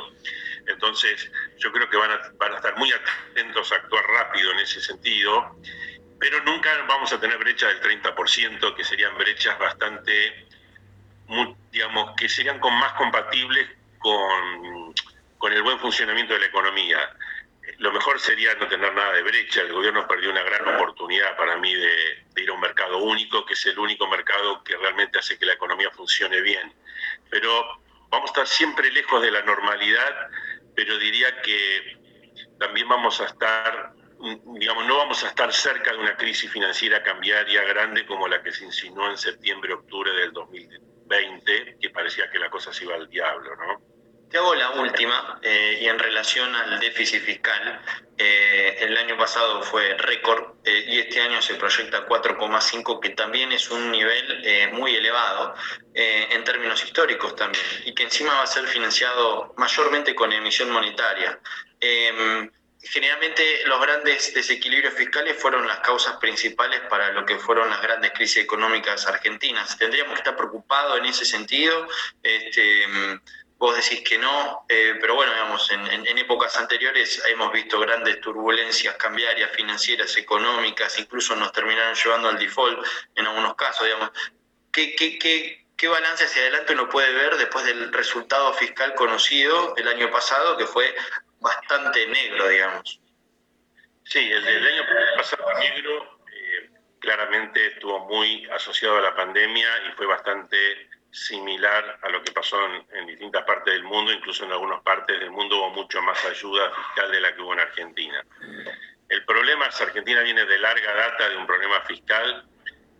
Entonces, 0.67 1.31
yo 1.57 1.71
creo 1.71 1.89
que 1.89 1.97
van 1.97 2.11
a, 2.11 2.19
van 2.37 2.53
a 2.53 2.55
estar 2.57 2.77
muy 2.77 2.91
atentos 2.91 3.71
a 3.71 3.75
actuar 3.75 4.03
rápido 4.05 4.51
en 4.51 4.59
ese 4.59 4.81
sentido, 4.81 5.55
pero 6.19 6.43
nunca 6.43 6.75
vamos 6.87 7.11
a 7.13 7.19
tener 7.19 7.37
brechas 7.37 7.69
del 7.81 8.01
30%, 8.01 8.75
que 8.75 8.83
serían 8.83 9.17
brechas 9.17 9.57
bastante, 9.59 10.47
digamos, 11.71 12.15
que 12.15 12.27
serían 12.29 12.59
con 12.59 12.73
más 12.75 12.93
compatibles 12.93 13.69
con, 13.99 14.93
con 15.37 15.53
el 15.53 15.61
buen 15.61 15.79
funcionamiento 15.79 16.33
de 16.33 16.39
la 16.39 16.45
economía 16.47 17.15
lo 17.77 17.91
mejor 17.91 18.19
sería 18.19 18.53
no 18.55 18.67
tener 18.67 18.93
nada 18.93 19.13
de 19.13 19.23
brecha. 19.23 19.61
El 19.61 19.73
gobierno 19.73 20.07
perdió 20.07 20.31
una 20.31 20.43
gran 20.43 20.75
oportunidad 20.75 21.35
para 21.37 21.57
mí 21.57 21.73
de, 21.73 22.25
ir 22.37 22.49
a 22.49 22.53
un 22.53 22.59
mercado 22.59 22.97
único, 22.99 23.45
que 23.45 23.53
es 23.53 23.65
el 23.65 23.77
único 23.79 24.07
mercado 24.07 24.63
que 24.63 24.77
realmente 24.77 25.19
hace 25.19 25.37
que 25.37 25.45
la 25.45 25.53
economía 25.53 25.89
funcione 25.91 26.41
bien. 26.41 26.73
Pero 27.29 27.81
vamos 28.09 28.29
a 28.29 28.33
estar 28.33 28.47
siempre 28.47 28.91
lejos 28.91 29.21
de 29.21 29.31
la 29.31 29.41
normalidad, 29.41 30.29
pero 30.75 30.97
diría 30.97 31.41
que 31.41 31.97
también 32.59 32.87
vamos 32.87 33.19
a 33.21 33.25
estar, 33.25 33.93
digamos, 34.57 34.85
no 34.85 34.97
vamos 34.97 35.23
a 35.23 35.27
estar 35.27 35.51
cerca 35.53 35.91
de 35.91 35.97
una 35.97 36.15
crisis 36.15 36.51
financiera 36.51 37.03
cambiaria 37.03 37.63
grande 37.63 38.05
como 38.05 38.27
la 38.27 38.41
que 38.41 38.51
se 38.51 38.65
insinuó 38.65 39.09
en 39.09 39.17
septiembre-octubre 39.17 40.11
del 40.13 40.31
2020, 40.31 41.77
que 41.81 41.89
parecía 41.89 42.29
que 42.29 42.39
la 42.39 42.49
cosa 42.49 42.73
se 42.73 42.85
iba 42.85 42.95
al 42.95 43.09
diablo, 43.09 43.55
¿no? 43.55 43.94
Te 44.35 44.39
hago 44.39 44.53
la 44.53 44.71
última, 44.71 45.39
eh, 45.41 45.77
y 45.79 45.87
en 45.87 45.97
relación 45.97 46.53
al 46.53 46.77
déficit 46.81 47.23
fiscal, 47.23 47.79
eh, 48.17 48.79
el 48.81 48.97
año 48.97 49.17
pasado 49.17 49.63
fue 49.63 49.93
récord 49.93 50.55
eh, 50.65 50.83
y 50.89 50.99
este 50.99 51.21
año 51.21 51.41
se 51.41 51.55
proyecta 51.55 52.05
4,5, 52.05 52.99
que 52.99 53.11
también 53.11 53.53
es 53.53 53.71
un 53.71 53.89
nivel 53.89 54.73
muy 54.73 54.93
elevado 54.93 55.55
en 55.93 56.43
términos 56.43 56.83
históricos 56.83 57.33
también, 57.37 57.63
y 57.85 57.95
que 57.95 58.03
encima 58.03 58.33
va 58.33 58.43
a 58.43 58.47
ser 58.47 58.67
financiado 58.67 59.53
mayormente 59.55 60.13
con 60.13 60.33
emisión 60.33 60.69
monetaria. 60.69 61.39
Em, 61.79 62.51
generalmente 62.81 63.61
los 63.67 63.79
grandes 63.79 64.33
desequilibrios 64.33 64.95
fiscales 64.95 65.37
fueron 65.41 65.65
las 65.65 65.79
causas 65.79 66.17
principales 66.17 66.81
para 66.89 67.13
lo 67.13 67.25
que 67.25 67.39
fueron 67.39 67.69
las 67.69 67.81
grandes 67.81 68.11
crisis 68.11 68.43
económicas 68.43 69.07
argentinas. 69.07 69.77
Tendríamos 69.77 70.15
que 70.15 70.19
estar 70.19 70.35
preocupados 70.35 70.97
en 70.97 71.05
ese 71.05 71.23
sentido. 71.23 71.87
Este, 72.21 72.85
vos 73.57 73.75
decís 73.75 74.01
que 74.07 74.17
no, 74.17 74.65
eh, 74.69 74.95
pero 74.99 75.15
bueno, 75.15 75.31
digamos, 75.31 75.71
en, 75.71 76.17
épocas 76.17 76.57
anteriores 76.57 77.23
hemos 77.27 77.51
visto 77.51 77.79
grandes 77.79 78.19
turbulencias 78.21 78.95
cambiarias, 78.95 79.51
financieras, 79.51 80.15
económicas, 80.17 80.99
incluso 80.99 81.35
nos 81.35 81.51
terminaron 81.51 81.95
llevando 81.95 82.29
al 82.29 82.37
default 82.37 82.85
en 83.15 83.27
algunos 83.27 83.55
casos, 83.55 83.85
digamos. 83.85 84.11
¿Qué, 84.71 84.95
qué, 84.95 85.17
qué, 85.17 85.65
qué 85.77 85.87
balance 85.87 86.25
hacia 86.25 86.41
adelante 86.41 86.73
uno 86.73 86.89
puede 86.89 87.13
ver 87.13 87.37
después 87.37 87.65
del 87.65 87.93
resultado 87.93 88.53
fiscal 88.53 88.93
conocido 88.95 89.73
el 89.77 89.87
año 89.87 90.11
pasado, 90.11 90.57
que 90.57 90.65
fue 90.65 90.93
bastante 91.39 92.07
negro, 92.07 92.47
digamos? 92.49 92.99
Sí, 94.03 94.19
el 94.19 94.43
del 94.43 94.67
año 94.67 94.83
pasado 95.17 95.45
negro 95.59 96.19
eh, 96.31 96.69
claramente 96.99 97.67
estuvo 97.67 98.05
muy 98.07 98.45
asociado 98.51 98.97
a 98.97 99.01
la 99.01 99.15
pandemia 99.15 99.69
y 99.87 99.91
fue 99.93 100.05
bastante 100.05 100.89
similar 101.15 101.97
a 102.01 102.09
lo 102.09 102.21
que 102.21 102.31
pasó 102.33 102.57
en, 102.93 103.07
distintas 103.07 103.43
partes 103.45 103.73
del 103.73 103.83
mundo, 103.83 104.11
incluso 104.11 104.43
en 104.43 104.51
algunas 104.51 104.81
partes 104.81 105.17
del 105.17 105.31
mundo 105.31 105.57
hubo 105.57 105.69
mucho 105.69 106.01
más 106.01 106.23
ayuda 106.25 106.69
fiscal 106.71 107.09
de 107.09 107.21
la 107.21 107.33
que 107.33 107.41
hubo 107.41 107.53
en 107.53 107.59
Argentina. 107.61 108.25
El 109.07 109.23
problema 109.23 109.67
es 109.67 109.79
Argentina 109.79 110.21
viene 110.21 110.45
de 110.45 110.59
larga 110.59 110.93
data 110.93 111.29
de 111.29 111.37
un 111.37 111.47
problema 111.47 111.79
fiscal, 111.81 112.45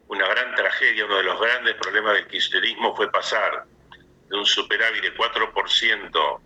una 0.08 0.28
gran 0.30 0.56
tragedia, 0.56 1.06
uno 1.06 1.18
de 1.18 1.24
los 1.24 1.42
grandes 1.42 1.76
problemas 1.76 2.14
del 2.14 2.28
kirchnerismo 2.28 2.96
fue 2.96 3.12
pasar 3.12 3.66
de 4.30 4.38
un 4.38 4.46
superávit 4.46 5.02
de 5.02 5.14
4%, 5.14 6.40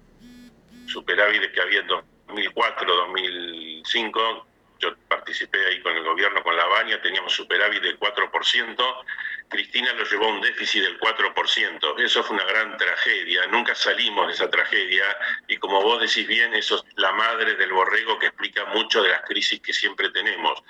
superávit 0.88 1.52
que 1.52 1.62
había 1.62 1.82
en 1.82 1.88
2004, 1.88 2.96
2005, 2.96 4.48
yo 4.80 4.96
participé 5.08 5.66
ahí 5.68 5.82
con 5.82 5.96
el 5.96 6.04
gobierno, 6.04 6.42
con 6.42 6.56
la 6.56 6.66
Baña, 6.66 7.00
teníamos 7.00 7.34
superávit 7.34 7.84
del 7.84 8.00
4%, 8.00 9.06
Cristina 9.50 9.92
lo 9.94 10.06
llevó 10.06 10.26
a 10.26 10.34
un 10.34 10.42
déficit 10.42 10.84
del 10.84 11.00
4%. 11.00 12.00
Eso 12.00 12.24
fue 12.24 12.36
una 12.36 12.46
gran 12.46 12.78
tragedia, 12.78 13.48
nunca 13.48 13.74
salimos 13.74 14.28
de 14.28 14.34
esa 14.34 14.50
tragedia 14.50 15.04
y 15.48 15.58
como 15.58 15.82
vos 15.82 16.00
decís 16.00 16.28
bien, 16.28 16.54
eso 16.54 16.76
es 16.76 16.84
la 16.98 17.12
madre 17.14 17.56
del 17.56 17.74
borrego 17.74 18.20
que 18.20 18.28
explica 18.28 18.66
mucho 18.66 19.02
de 19.02 19.10
las 19.10 19.22
crisis 19.24 19.60
que 19.60 19.74
siempre 19.74 20.12
tenemos. 20.12 20.62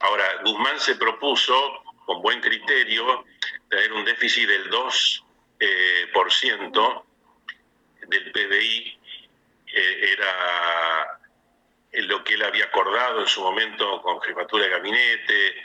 Ahora, 0.00 0.24
Guzmán 0.44 0.78
se 0.78 0.96
propuso, 0.96 1.82
con 2.04 2.20
buen 2.20 2.40
criterio, 2.40 3.24
tener 3.70 3.92
un 3.94 4.04
déficit 4.04 4.46
del 4.46 4.70
2% 4.70 5.22
eh, 5.60 6.06
del 8.08 8.30
PBI, 8.30 8.98
eh, 9.72 10.12
era 10.12 11.18
lo 11.92 12.22
que 12.22 12.34
él 12.34 12.42
había 12.42 12.66
acordado 12.66 13.20
en 13.20 13.26
su 13.26 13.40
momento 13.40 14.02
con 14.02 14.20
jefatura 14.20 14.64
de 14.64 14.70
gabinete 14.70 15.62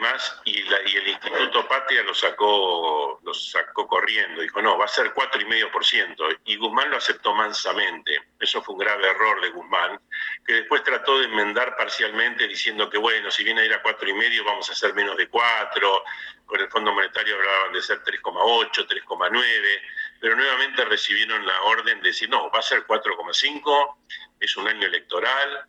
y 0.00 0.02
demás, 0.02 0.40
y, 0.44 0.96
el 0.96 1.08
Instituto 1.08 1.68
Patria 1.68 2.02
lo 2.02 2.14
sacó, 2.14 3.20
lo 3.22 3.34
sacó 3.34 3.86
corriendo, 3.86 4.40
dijo, 4.40 4.62
no, 4.62 4.78
va 4.78 4.86
a 4.86 4.88
ser 4.88 5.12
4,5%, 5.12 6.40
y 6.46 6.56
Guzmán 6.56 6.90
lo 6.90 6.96
aceptó 6.96 7.34
mansamente. 7.34 8.18
Eso 8.38 8.62
fue 8.62 8.74
un 8.74 8.80
grave 8.80 9.08
error 9.08 9.40
de 9.42 9.50
Guzmán, 9.50 10.00
que 10.46 10.54
después 10.54 10.82
trató 10.82 11.18
de 11.18 11.26
enmendar 11.26 11.76
parcialmente 11.76 12.48
diciendo 12.48 12.88
que, 12.88 12.98
bueno, 12.98 13.30
si 13.30 13.44
viene 13.44 13.60
a 13.60 13.64
ir 13.64 13.74
a 13.74 13.82
4,5 13.82 14.44
vamos 14.44 14.68
a 14.70 14.72
hacer 14.72 14.94
menos 14.94 15.16
de 15.16 15.28
4, 15.28 16.04
con 16.46 16.60
el 16.60 16.68
Fondo 16.68 16.92
Monetario 16.92 17.36
hablaban 17.36 17.72
de 17.74 17.82
ser 17.82 18.02
3,8, 18.02 18.86
3,9, 18.88 19.82
pero 20.20 20.34
nuevamente 20.34 20.84
recibieron 20.86 21.46
la 21.46 21.62
orden 21.62 22.00
de 22.00 22.08
decir, 22.08 22.28
no, 22.28 22.50
va 22.50 22.58
a 22.58 22.62
ser 22.62 22.86
4,5, 22.86 23.96
es 24.40 24.56
un 24.56 24.66
año 24.66 24.86
electoral 24.86 25.66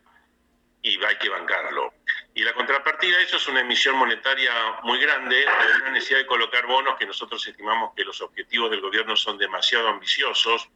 y 0.82 1.02
hay 1.04 1.16
que 1.16 1.28
bancarlo. 1.28 1.94
Y 2.34 2.42
la 2.42 2.54
contrapartida 2.54 3.18
de 3.18 3.24
eso 3.24 3.36
es 3.36 3.46
una 3.48 3.60
emisión 3.60 3.96
monetaria 3.96 4.52
muy 4.84 4.98
grande, 4.98 5.44
una 5.82 5.90
necesidad 5.90 6.20
de 6.20 6.26
colocar 6.26 6.66
bonos 6.66 6.96
que 6.98 7.04
nosotros 7.04 7.46
estimamos 7.46 7.92
que 7.94 8.04
los 8.04 8.20
objetivos 8.22 8.70
del 8.70 8.80
gobierno 8.80 9.16
son 9.16 9.36
demasiado 9.36 9.88
ambiciosos, 9.88 10.68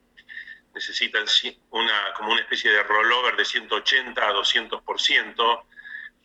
necesitan 0.75 1.25
una, 1.71 2.13
como 2.15 2.33
una 2.33 2.43
especie 2.43 2.71
de 2.71 2.83
rollover 2.83 3.37
de 3.37 3.45
180 3.47 4.29
a 4.29 4.35
200%, 4.35 5.65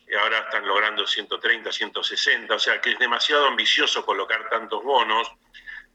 y 0.09 0.15
ahora 0.15 0.39
están 0.39 0.67
logrando 0.67 1.07
130, 1.07 1.71
160, 1.71 2.53
o 2.53 2.59
sea 2.59 2.81
que 2.81 2.91
es 2.91 2.99
demasiado 2.99 3.47
ambicioso 3.47 4.05
colocar 4.05 4.49
tantos 4.49 4.83
bonos, 4.83 5.31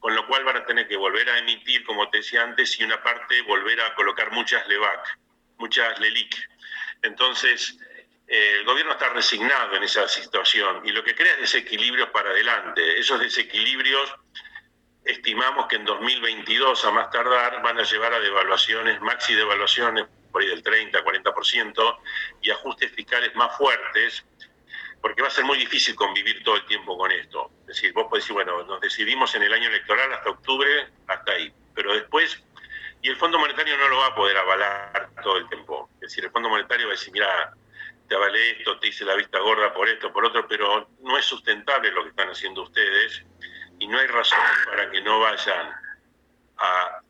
con 0.00 0.14
lo 0.14 0.26
cual 0.26 0.44
van 0.44 0.56
a 0.56 0.64
tener 0.64 0.88
que 0.88 0.96
volver 0.96 1.28
a 1.28 1.38
emitir, 1.38 1.84
como 1.84 2.08
te 2.08 2.18
decía 2.18 2.42
antes, 2.42 2.80
y 2.80 2.84
una 2.84 3.02
parte 3.02 3.42
volver 3.42 3.78
a 3.82 3.94
colocar 3.94 4.32
muchas 4.32 4.66
LEVAC, 4.66 5.18
muchas 5.58 6.00
LELIC. 6.00 6.34
Entonces, 7.02 7.78
el 8.26 8.64
gobierno 8.64 8.92
está 8.92 9.08
resignado 9.10 9.76
en 9.76 9.84
esa 9.84 10.08
situación 10.08 10.82
y 10.84 10.90
lo 10.90 11.04
que 11.04 11.14
crea 11.14 11.34
es 11.34 11.40
desequilibrios 11.40 12.10
para 12.10 12.30
adelante. 12.30 12.98
Esos 12.98 13.20
desequilibrios 13.20 14.14
estimamos 15.04 15.66
que 15.66 15.76
en 15.76 15.84
2022 15.84 16.84
a 16.84 16.90
más 16.90 17.10
tardar 17.10 17.62
van 17.62 17.78
a 17.78 17.84
llevar 17.84 18.12
a 18.12 18.20
devaluaciones, 18.20 19.00
maxi 19.00 19.34
devaluaciones 19.34 20.06
por 20.32 20.42
ahí 20.42 20.48
del 20.48 20.62
30, 20.62 21.04
40% 21.04 21.98
y 22.42 22.50
ajustes 22.50 22.90
fiscales 22.92 23.34
más 23.36 23.56
fuertes, 23.56 24.24
porque 25.00 25.22
va 25.22 25.28
a 25.28 25.30
ser 25.30 25.44
muy 25.44 25.56
difícil 25.58 25.94
convivir 25.94 26.42
todo 26.42 26.56
el 26.56 26.66
tiempo 26.66 26.98
con 26.98 27.12
esto. 27.12 27.50
Es 27.60 27.68
decir, 27.68 27.92
vos 27.92 28.06
podés 28.08 28.24
decir, 28.24 28.34
bueno, 28.34 28.64
nos 28.64 28.80
decidimos 28.80 29.34
en 29.36 29.44
el 29.44 29.52
año 29.52 29.68
electoral 29.68 30.12
hasta 30.12 30.30
octubre, 30.30 30.88
hasta 31.06 31.32
ahí, 31.32 31.54
pero 31.74 31.94
después, 31.94 32.42
y 33.00 33.08
el 33.08 33.16
Fondo 33.16 33.38
Monetario 33.38 33.78
no 33.78 33.88
lo 33.88 33.98
va 33.98 34.06
a 34.06 34.14
poder 34.16 34.36
avalar 34.36 35.10
todo 35.22 35.36
el 35.36 35.48
tiempo. 35.48 35.88
Es 35.94 36.10
decir, 36.10 36.24
el 36.24 36.30
Fondo 36.32 36.48
Monetario 36.48 36.86
va 36.86 36.92
a 36.92 36.96
decir, 36.96 37.12
mira, 37.12 37.54
te 38.08 38.14
avalé 38.14 38.52
esto, 38.52 38.78
te 38.78 38.88
hice 38.88 39.04
la 39.04 39.14
vista 39.14 39.38
gorda 39.40 39.72
por 39.72 39.88
esto, 39.88 40.12
por 40.12 40.24
otro, 40.24 40.46
pero 40.46 40.88
no 41.00 41.18
es 41.18 41.24
sustentable 41.24 41.90
lo 41.90 42.02
que 42.02 42.10
están 42.10 42.28
haciendo 42.28 42.62
ustedes 42.62 43.22
y 43.78 43.86
no 43.86 43.98
hay 43.98 44.06
razón 44.06 44.38
para 44.66 44.90
que 44.90 45.00
no 45.02 45.20
vayan 45.20 45.74
a, 46.58 47.02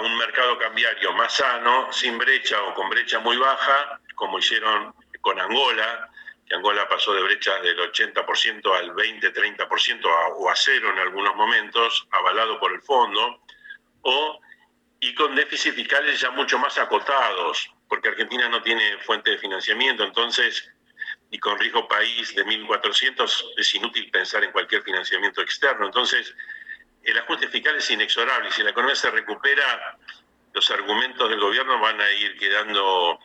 un 0.00 0.16
mercado 0.16 0.58
cambiario 0.58 1.12
más 1.12 1.34
sano, 1.34 1.92
sin 1.92 2.18
brecha 2.18 2.62
o 2.62 2.74
con 2.74 2.88
brecha 2.90 3.18
muy 3.20 3.36
baja, 3.36 4.00
como 4.14 4.38
hicieron 4.38 4.94
con 5.20 5.40
Angola, 5.40 6.10
que 6.46 6.54
Angola 6.54 6.88
pasó 6.88 7.12
de 7.14 7.22
brechas 7.22 7.62
del 7.62 7.78
80% 7.78 8.76
al 8.76 8.92
20-30% 8.94 10.00
o 10.36 10.50
a 10.50 10.56
cero 10.56 10.90
en 10.92 10.98
algunos 10.98 11.34
momentos, 11.34 12.06
avalado 12.10 12.58
por 12.60 12.72
el 12.72 12.82
fondo, 12.82 13.42
o 14.02 14.40
y 15.00 15.14
con 15.14 15.34
déficits 15.34 15.74
fiscales 15.74 16.20
ya 16.20 16.30
mucho 16.30 16.58
más 16.58 16.78
acotados, 16.78 17.71
porque 17.92 18.08
Argentina 18.08 18.48
no 18.48 18.62
tiene 18.62 18.96
fuente 19.04 19.32
de 19.32 19.36
financiamiento, 19.36 20.02
entonces, 20.02 20.66
y 21.30 21.38
con 21.38 21.58
riesgo 21.58 21.86
país 21.86 22.34
de 22.34 22.42
1.400 22.42 23.52
es 23.58 23.74
inútil 23.74 24.10
pensar 24.10 24.42
en 24.42 24.50
cualquier 24.50 24.82
financiamiento 24.82 25.42
externo. 25.42 25.84
Entonces, 25.84 26.34
el 27.02 27.18
ajuste 27.18 27.48
fiscal 27.48 27.76
es 27.76 27.90
inexorable 27.90 28.48
y 28.48 28.52
si 28.52 28.62
la 28.62 28.70
economía 28.70 28.96
se 28.96 29.10
recupera, 29.10 29.98
los 30.54 30.70
argumentos 30.70 31.28
del 31.28 31.38
gobierno 31.38 31.78
van 31.80 32.00
a 32.00 32.10
ir 32.12 32.34
quedando 32.38 33.18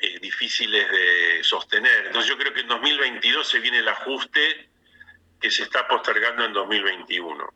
eh, 0.00 0.20
difíciles 0.20 0.90
de 0.90 1.44
sostener. 1.44 2.06
Entonces 2.06 2.30
yo 2.30 2.38
creo 2.38 2.54
que 2.54 2.60
en 2.60 2.68
2022 2.68 3.46
se 3.46 3.58
viene 3.58 3.80
el 3.80 3.88
ajuste 3.88 4.70
que 5.38 5.50
se 5.50 5.64
está 5.64 5.86
postergando 5.86 6.46
en 6.46 6.54
2021. 6.54 7.52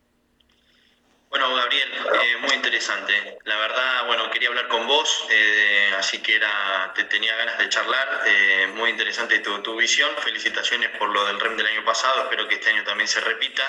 Bueno, 1.31 1.55
Gabriel, 1.55 1.89
eh, 1.93 2.37
muy 2.39 2.55
interesante. 2.57 3.39
La 3.45 3.57
verdad, 3.57 4.05
bueno, 4.07 4.29
quería 4.33 4.49
hablar 4.49 4.67
con 4.67 4.85
vos, 4.89 5.29
eh, 5.31 5.95
así 5.97 6.19
que 6.19 6.35
era, 6.35 6.93
te 6.97 7.05
tenía 7.05 7.37
ganas 7.37 7.57
de 7.57 7.69
charlar. 7.69 8.25
Eh, 8.27 8.67
muy 8.75 8.91
interesante 8.91 9.39
tu, 9.39 9.63
tu, 9.63 9.77
visión. 9.77 10.11
Felicitaciones 10.25 10.91
por 10.99 11.09
lo 11.09 11.25
del 11.27 11.39
REM 11.39 11.57
del 11.57 11.69
año 11.69 11.85
pasado. 11.85 12.25
Espero 12.25 12.49
que 12.49 12.57
este 12.57 12.71
año 12.71 12.83
también 12.83 13.07
se 13.07 13.21
repita, 13.21 13.63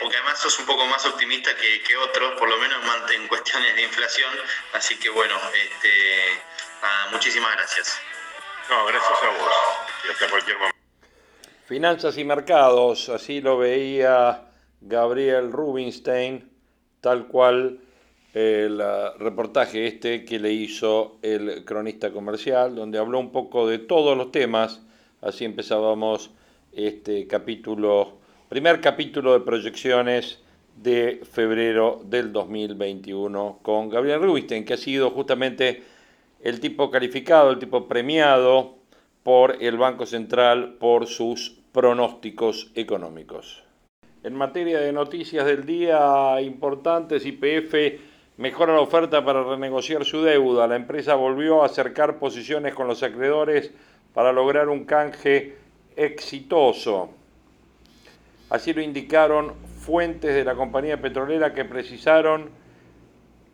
porque 0.00 0.16
además 0.16 0.40
sos 0.40 0.58
un 0.58 0.66
poco 0.66 0.84
más 0.86 1.06
optimista 1.06 1.54
que, 1.54 1.80
que 1.82 1.96
otros, 1.96 2.36
por 2.36 2.48
lo 2.48 2.56
menos 2.58 2.80
en 3.14 3.28
cuestiones 3.28 3.76
de 3.76 3.82
inflación. 3.82 4.34
Así 4.72 4.98
que 4.98 5.10
bueno, 5.10 5.40
este, 5.54 6.42
muchísimas 7.12 7.52
gracias. 7.54 8.00
No, 8.68 8.84
gracias 8.86 9.22
a 9.22 9.28
vos. 9.28 9.52
Y 10.08 10.10
hasta 10.10 10.28
cualquier 10.28 10.58
momento. 10.58 10.78
Finanzas 11.68 12.18
y 12.18 12.24
mercados, 12.24 13.08
así 13.10 13.40
lo 13.40 13.58
veía 13.58 14.42
Gabriel 14.80 15.52
Rubinstein 15.52 16.49
tal 17.00 17.26
cual 17.28 17.78
el 18.32 18.80
reportaje 19.18 19.86
este 19.86 20.24
que 20.24 20.38
le 20.38 20.52
hizo 20.52 21.18
el 21.22 21.64
cronista 21.64 22.12
comercial, 22.12 22.74
donde 22.74 22.98
habló 22.98 23.18
un 23.18 23.32
poco 23.32 23.66
de 23.66 23.78
todos 23.78 24.16
los 24.16 24.30
temas. 24.30 24.82
Así 25.20 25.44
empezábamos 25.44 26.30
este 26.72 27.26
capítulo, 27.26 28.18
primer 28.48 28.80
capítulo 28.80 29.32
de 29.32 29.40
proyecciones 29.40 30.38
de 30.76 31.20
febrero 31.30 32.00
del 32.04 32.32
2021 32.32 33.58
con 33.62 33.88
Gabriel 33.90 34.22
Rubinstein, 34.22 34.64
que 34.64 34.74
ha 34.74 34.78
sido 34.78 35.10
justamente 35.10 35.82
el 36.40 36.60
tipo 36.60 36.90
calificado, 36.90 37.50
el 37.50 37.58
tipo 37.58 37.86
premiado 37.88 38.76
por 39.22 39.62
el 39.62 39.76
Banco 39.76 40.06
Central 40.06 40.76
por 40.78 41.06
sus 41.06 41.58
pronósticos 41.72 42.70
económicos. 42.74 43.62
En 44.22 44.34
materia 44.34 44.80
de 44.80 44.92
noticias 44.92 45.46
del 45.46 45.64
día 45.64 46.38
importantes, 46.42 47.24
IPF 47.24 47.74
mejora 48.36 48.74
la 48.74 48.82
oferta 48.82 49.24
para 49.24 49.42
renegociar 49.42 50.04
su 50.04 50.20
deuda. 50.20 50.66
La 50.66 50.76
empresa 50.76 51.14
volvió 51.14 51.62
a 51.62 51.66
acercar 51.66 52.18
posiciones 52.18 52.74
con 52.74 52.86
los 52.86 53.02
acreedores 53.02 53.72
para 54.12 54.30
lograr 54.30 54.68
un 54.68 54.84
canje 54.84 55.56
exitoso. 55.96 57.08
Así 58.50 58.74
lo 58.74 58.82
indicaron 58.82 59.54
fuentes 59.78 60.34
de 60.34 60.44
la 60.44 60.54
compañía 60.54 61.00
petrolera 61.00 61.54
que 61.54 61.64
precisaron 61.64 62.50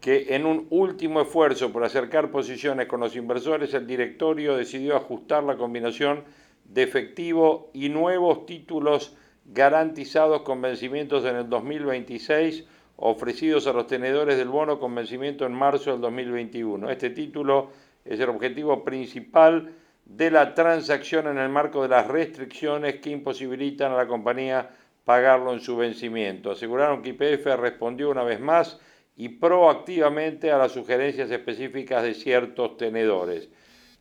que 0.00 0.34
en 0.34 0.46
un 0.46 0.66
último 0.70 1.20
esfuerzo 1.20 1.72
por 1.72 1.84
acercar 1.84 2.32
posiciones 2.32 2.88
con 2.88 2.98
los 2.98 3.14
inversores, 3.14 3.72
el 3.72 3.86
directorio 3.86 4.56
decidió 4.56 4.96
ajustar 4.96 5.44
la 5.44 5.56
combinación 5.56 6.24
de 6.64 6.82
efectivo 6.82 7.70
y 7.72 7.88
nuevos 7.88 8.46
títulos 8.46 9.16
garantizados 9.52 10.42
con 10.42 10.60
vencimientos 10.60 11.24
en 11.24 11.36
el 11.36 11.48
2026 11.48 12.64
ofrecidos 12.96 13.66
a 13.66 13.72
los 13.72 13.86
tenedores 13.86 14.36
del 14.38 14.48
bono 14.48 14.78
con 14.78 14.94
vencimiento 14.94 15.44
en 15.44 15.52
marzo 15.52 15.92
del 15.92 16.00
2021. 16.00 16.90
Este 16.90 17.10
título 17.10 17.70
es 18.04 18.18
el 18.20 18.28
objetivo 18.28 18.84
principal 18.84 19.72
de 20.04 20.30
la 20.30 20.54
transacción 20.54 21.26
en 21.26 21.38
el 21.38 21.48
marco 21.48 21.82
de 21.82 21.88
las 21.88 22.06
restricciones 22.06 22.96
que 22.96 23.10
imposibilitan 23.10 23.92
a 23.92 23.96
la 23.96 24.06
compañía 24.06 24.70
pagarlo 25.04 25.52
en 25.52 25.60
su 25.60 25.76
vencimiento. 25.76 26.50
Aseguraron 26.50 27.02
que 27.02 27.10
IPF 27.10 27.46
respondió 27.56 28.10
una 28.10 28.22
vez 28.22 28.40
más 28.40 28.80
y 29.16 29.28
proactivamente 29.28 30.50
a 30.50 30.58
las 30.58 30.72
sugerencias 30.72 31.30
específicas 31.30 32.02
de 32.02 32.14
ciertos 32.14 32.76
tenedores. 32.76 33.48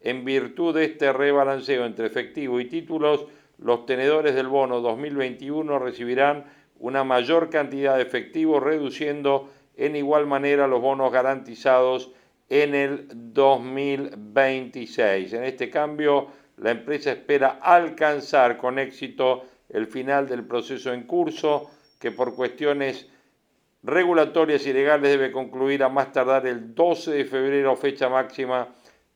En 0.01 0.23
virtud 0.23 0.75
de 0.75 0.85
este 0.85 1.11
rebalanceo 1.11 1.85
entre 1.85 2.05
efectivo 2.07 2.59
y 2.59 2.65
títulos, 2.65 3.25
los 3.57 3.85
tenedores 3.85 4.35
del 4.35 4.47
bono 4.47 4.81
2021 4.81 5.79
recibirán 5.79 6.45
una 6.79 7.03
mayor 7.03 7.49
cantidad 7.49 7.95
de 7.95 8.03
efectivo, 8.03 8.59
reduciendo 8.59 9.49
en 9.77 9.95
igual 9.95 10.27
manera 10.27 10.67
los 10.67 10.81
bonos 10.81 11.11
garantizados 11.11 12.11
en 12.49 12.75
el 12.75 13.07
2026. 13.11 15.33
En 15.33 15.43
este 15.43 15.69
cambio, 15.69 16.27
la 16.57 16.71
empresa 16.71 17.11
espera 17.11 17.59
alcanzar 17.61 18.57
con 18.57 18.79
éxito 18.79 19.43
el 19.69 19.87
final 19.87 20.27
del 20.27 20.45
proceso 20.45 20.93
en 20.93 21.03
curso, 21.03 21.69
que 21.99 22.11
por 22.11 22.35
cuestiones 22.35 23.09
regulatorias 23.83 24.65
y 24.65 24.73
legales 24.73 25.11
debe 25.11 25.31
concluir 25.31 25.83
a 25.83 25.89
más 25.89 26.11
tardar 26.11 26.47
el 26.47 26.75
12 26.75 27.11
de 27.11 27.25
febrero, 27.25 27.75
fecha 27.75 28.09
máxima 28.09 28.69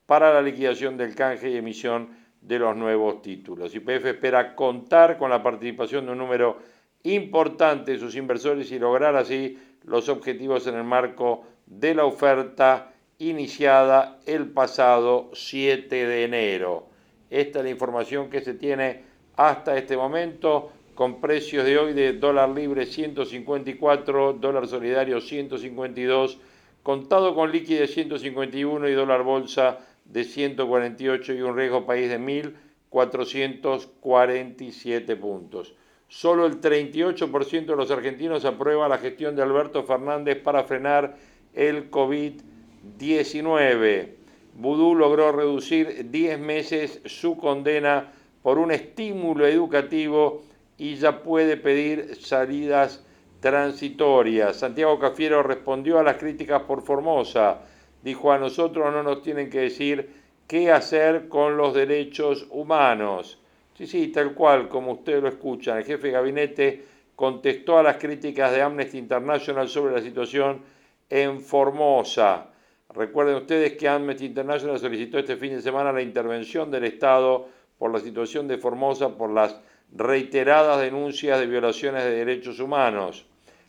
para 0.06 0.34
la 0.34 0.42
liquidación 0.42 0.96
del 0.96 1.14
canje 1.14 1.50
y 1.50 1.56
emisión 1.56 2.19
de 2.40 2.58
los 2.58 2.76
nuevos 2.76 3.22
títulos. 3.22 3.74
YPF 3.74 4.06
espera 4.06 4.54
contar 4.54 5.18
con 5.18 5.30
la 5.30 5.42
participación 5.42 6.06
de 6.06 6.12
un 6.12 6.18
número 6.18 6.58
importante 7.02 7.92
de 7.92 7.98
sus 7.98 8.16
inversores 8.16 8.70
y 8.72 8.78
lograr 8.78 9.16
así 9.16 9.58
los 9.84 10.08
objetivos 10.08 10.66
en 10.66 10.76
el 10.76 10.84
marco 10.84 11.44
de 11.66 11.94
la 11.94 12.04
oferta 12.04 12.92
iniciada 13.18 14.18
el 14.26 14.50
pasado 14.50 15.30
7 15.34 16.06
de 16.06 16.24
enero. 16.24 16.86
Esta 17.28 17.58
es 17.58 17.64
la 17.64 17.70
información 17.70 18.30
que 18.30 18.40
se 18.40 18.54
tiene 18.54 19.02
hasta 19.36 19.76
este 19.76 19.96
momento 19.96 20.72
con 20.94 21.20
precios 21.20 21.64
de 21.64 21.78
hoy 21.78 21.92
de 21.92 22.14
dólar 22.14 22.50
libre 22.50 22.86
154, 22.86 24.34
dólar 24.34 24.66
solidario 24.66 25.20
152, 25.20 26.38
contado 26.82 27.34
con 27.34 27.52
liquidez 27.52 27.94
151 27.94 28.88
y 28.88 28.92
dólar 28.92 29.22
bolsa 29.22 29.78
de 30.12 30.24
148 30.24 31.34
y 31.34 31.42
un 31.42 31.56
riesgo 31.56 31.86
país 31.86 32.10
de 32.10 32.18
1.447 32.18 35.16
puntos. 35.18 35.74
Solo 36.08 36.46
el 36.46 36.60
38% 36.60 37.66
de 37.66 37.76
los 37.76 37.92
argentinos 37.92 38.44
aprueba 38.44 38.88
la 38.88 38.98
gestión 38.98 39.36
de 39.36 39.42
Alberto 39.42 39.84
Fernández 39.84 40.42
para 40.42 40.64
frenar 40.64 41.14
el 41.54 41.88
COVID-19. 41.90 44.08
Vudú 44.54 44.96
logró 44.96 45.30
reducir 45.30 46.10
10 46.10 46.40
meses 46.40 47.00
su 47.04 47.36
condena 47.36 48.10
por 48.42 48.58
un 48.58 48.72
estímulo 48.72 49.46
educativo 49.46 50.42
y 50.76 50.96
ya 50.96 51.22
puede 51.22 51.56
pedir 51.56 52.16
salidas 52.16 53.06
transitorias. 53.38 54.56
Santiago 54.56 54.98
Cafiero 54.98 55.44
respondió 55.44 55.98
a 55.98 56.02
las 56.02 56.16
críticas 56.16 56.62
por 56.62 56.82
Formosa. 56.82 57.60
Dijo, 58.02 58.32
a 58.32 58.38
nosotros 58.38 58.92
no 58.92 59.02
nos 59.02 59.22
tienen 59.22 59.50
que 59.50 59.60
decir 59.60 60.10
qué 60.46 60.72
hacer 60.72 61.28
con 61.28 61.56
los 61.56 61.74
derechos 61.74 62.46
humanos. 62.50 63.38
Sí, 63.74 63.86
sí, 63.86 64.08
tal 64.08 64.34
cual, 64.34 64.68
como 64.68 64.92
ustedes 64.92 65.22
lo 65.22 65.28
escuchan. 65.28 65.78
El 65.78 65.84
jefe 65.84 66.08
de 66.08 66.12
gabinete 66.12 66.84
contestó 67.14 67.78
a 67.78 67.82
las 67.82 67.96
críticas 67.96 68.52
de 68.52 68.62
Amnesty 68.62 68.98
International 68.98 69.68
sobre 69.68 69.94
la 69.94 70.00
situación 70.00 70.62
en 71.08 71.40
Formosa. 71.40 72.48
Recuerden 72.94 73.36
ustedes 73.36 73.74
que 73.74 73.88
Amnesty 73.88 74.26
International 74.26 74.78
solicitó 74.78 75.18
este 75.18 75.36
fin 75.36 75.52
de 75.52 75.62
semana 75.62 75.92
la 75.92 76.02
intervención 76.02 76.70
del 76.70 76.84
Estado 76.84 77.48
por 77.78 77.92
la 77.92 78.00
situación 78.00 78.48
de 78.48 78.58
Formosa 78.58 79.16
por 79.16 79.30
las 79.30 79.60
reiteradas 79.92 80.80
denuncias 80.80 81.38
de 81.38 81.46
violaciones 81.46 82.04
de 82.04 82.10
derechos 82.10 82.60
humanos. 82.60 83.26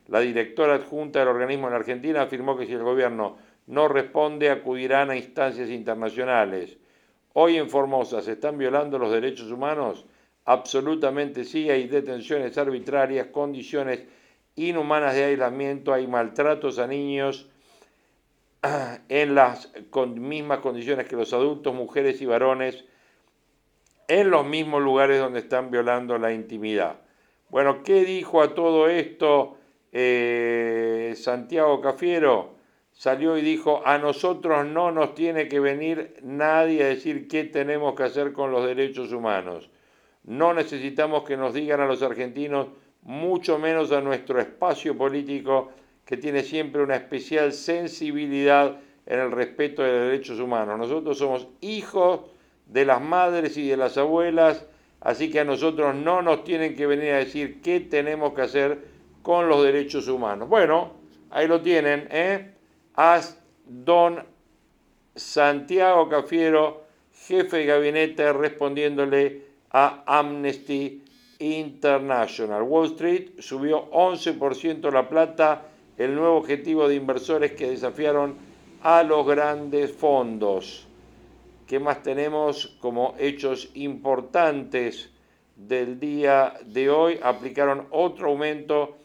La 0.08 0.20
directora 0.20 0.76
adjunta 0.76 1.20
del 1.20 1.30
organismo 1.30 1.68
en 1.68 1.74
Argentina 1.74 2.24
afirmó 2.24 2.58
que 2.58 2.66
si 2.66 2.74
el 2.74 2.84
gobierno 2.84 3.38
no 3.72 3.88
responde 3.88 4.50
acudirán 4.50 5.12
a 5.12 5.16
instancias 5.16 5.70
internacionales. 5.70 6.78
Hoy 7.32 7.56
en 7.56 7.70
Formosa 7.70 8.22
se 8.22 8.34
están 8.34 8.58
violando 8.58 9.00
los 9.00 9.14
derechos 9.14 9.50
humanos. 9.50 10.06
Absolutamente 10.44 11.46
sí, 11.46 11.70
hay 11.70 11.88
detenciones 11.88 12.58
arbitrarias, 12.58 13.28
condiciones 13.28 14.04
inhumanas 14.58 15.16
de 15.16 15.24
aislamiento, 15.24 15.94
hay 15.94 16.06
maltratos 16.06 16.80
a 16.80 16.88
niños 16.88 17.48
en 19.08 19.36
las 19.36 19.72
mismas 20.18 20.60
condiciones 20.60 21.08
que 21.08 21.16
los 21.16 21.32
adultos, 21.32 21.74
mujeres 21.74 22.22
y 22.22 22.26
varones, 22.26 22.84
en 24.10 24.32
los 24.32 24.46
mismos 24.46 24.82
lugares 24.82 25.18
donde 25.18 25.40
están 25.40 25.72
violando 25.72 26.18
la 26.18 26.34
intimidad. 26.34 26.98
Bueno, 27.50 27.84
¿qué 27.84 28.04
dijo 28.04 28.42
a 28.42 28.54
todo 28.54 28.90
esto 28.90 29.56
eh, 29.94 31.14
Santiago 31.16 31.80
Cafiero? 31.80 32.60
Salió 32.94 33.38
y 33.38 33.42
dijo, 33.42 33.82
a 33.86 33.98
nosotros 33.98 34.66
no 34.66 34.92
nos 34.92 35.16
tiene 35.16 35.48
que 35.48 35.60
venir 35.60 36.16
nadie 36.22 36.84
a 36.84 36.88
decir 36.88 37.28
qué 37.28 37.46
tenemos 37.46 37.96
que 37.96 38.04
hacer 38.04 38.34
con 38.34 38.52
los 38.52 38.66
derechos 38.66 39.12
humanos. 39.12 39.70
No 40.24 40.54
necesitamos 40.54 41.24
que 41.24 41.38
nos 41.38 41.54
digan 41.54 41.82
a 41.82 41.88
los 41.88 42.04
argentinos, 42.04 42.68
mucho 43.02 43.58
menos 43.58 43.92
a 43.92 44.02
nuestro 44.02 44.40
espacio 44.40 44.96
político, 44.96 45.72
que 46.06 46.18
tiene 46.18 46.44
siempre 46.44 46.84
una 46.84 46.96
especial 46.96 47.54
sensibilidad 47.54 48.78
en 49.06 49.20
el 49.20 49.32
respeto 49.32 49.82
de 49.82 49.92
los 49.92 50.02
derechos 50.08 50.40
humanos. 50.40 50.78
Nosotros 50.78 51.18
somos 51.18 51.48
hijos 51.62 52.22
de 52.68 52.86
las 52.86 53.02
madres 53.02 53.58
y 53.58 53.68
de 53.68 53.78
las 53.78 53.98
abuelas, 53.98 54.66
así 55.00 55.32
que 55.32 55.40
a 55.40 55.46
nosotros 55.46 55.96
no 55.96 56.22
nos 56.22 56.44
tienen 56.44 56.76
que 56.76 56.86
venir 56.86 57.14
a 57.14 57.18
decir 57.18 57.62
qué 57.62 57.80
tenemos 57.80 58.34
que 58.34 58.42
hacer 58.42 58.80
con 59.24 59.50
los 59.50 59.64
derechos 59.64 60.08
humanos. 60.08 60.48
Bueno, 60.50 60.94
ahí 61.30 61.48
lo 61.48 61.62
tienen, 61.62 62.08
¿eh? 62.12 62.52
As 62.96 63.38
don 63.66 64.24
Santiago 65.16 66.10
Cafiero, 66.10 66.84
jefe 67.14 67.58
de 67.58 67.66
gabinete, 67.66 68.34
respondiéndole 68.34 69.42
a 69.72 70.04
Amnesty 70.06 71.04
International. 71.40 72.64
Wall 72.64 72.88
Street 72.88 73.40
subió 73.40 73.90
11% 73.92 74.92
la 74.92 75.08
plata, 75.08 75.64
el 75.98 76.16
nuevo 76.16 76.38
objetivo 76.38 76.88
de 76.88 76.96
inversores 76.96 77.54
que 77.54 77.70
desafiaron 77.70 78.36
a 78.84 79.04
los 79.04 79.26
grandes 79.26 79.92
fondos. 79.92 80.88
¿Qué 81.68 81.80
más 81.80 82.04
tenemos 82.04 82.78
como 82.82 83.16
hechos 83.18 83.70
importantes 83.76 85.10
del 85.56 86.00
día 86.00 86.54
de 86.66 86.90
hoy? 86.90 87.20
Aplicaron 87.24 87.88
otro 87.92 88.30
aumento 88.30 88.98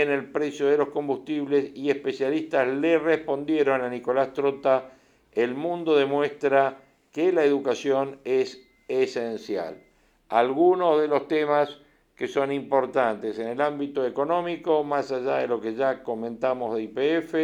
en 0.00 0.10
el 0.10 0.24
precio 0.32 0.68
de 0.68 0.78
los 0.78 0.88
combustibles 0.88 1.70
y 1.74 1.90
especialistas 1.90 2.66
le 2.66 2.98
respondieron 2.98 3.82
a 3.82 3.90
Nicolás 3.90 4.32
Trota, 4.32 4.90
el 5.32 5.54
mundo 5.54 5.94
demuestra 5.94 6.78
que 7.12 7.30
la 7.30 7.44
educación 7.44 8.18
es 8.24 8.66
esencial. 8.88 9.82
Algunos 10.30 10.98
de 10.98 11.08
los 11.08 11.28
temas 11.28 11.78
que 12.16 12.26
son 12.26 12.52
importantes 12.52 13.38
en 13.38 13.48
el 13.48 13.60
ámbito 13.60 14.06
económico, 14.06 14.82
más 14.82 15.12
allá 15.12 15.36
de 15.36 15.46
lo 15.46 15.60
que 15.60 15.74
ya 15.74 16.02
comentamos 16.02 16.74
de 16.74 16.84
IPF, 16.84 17.34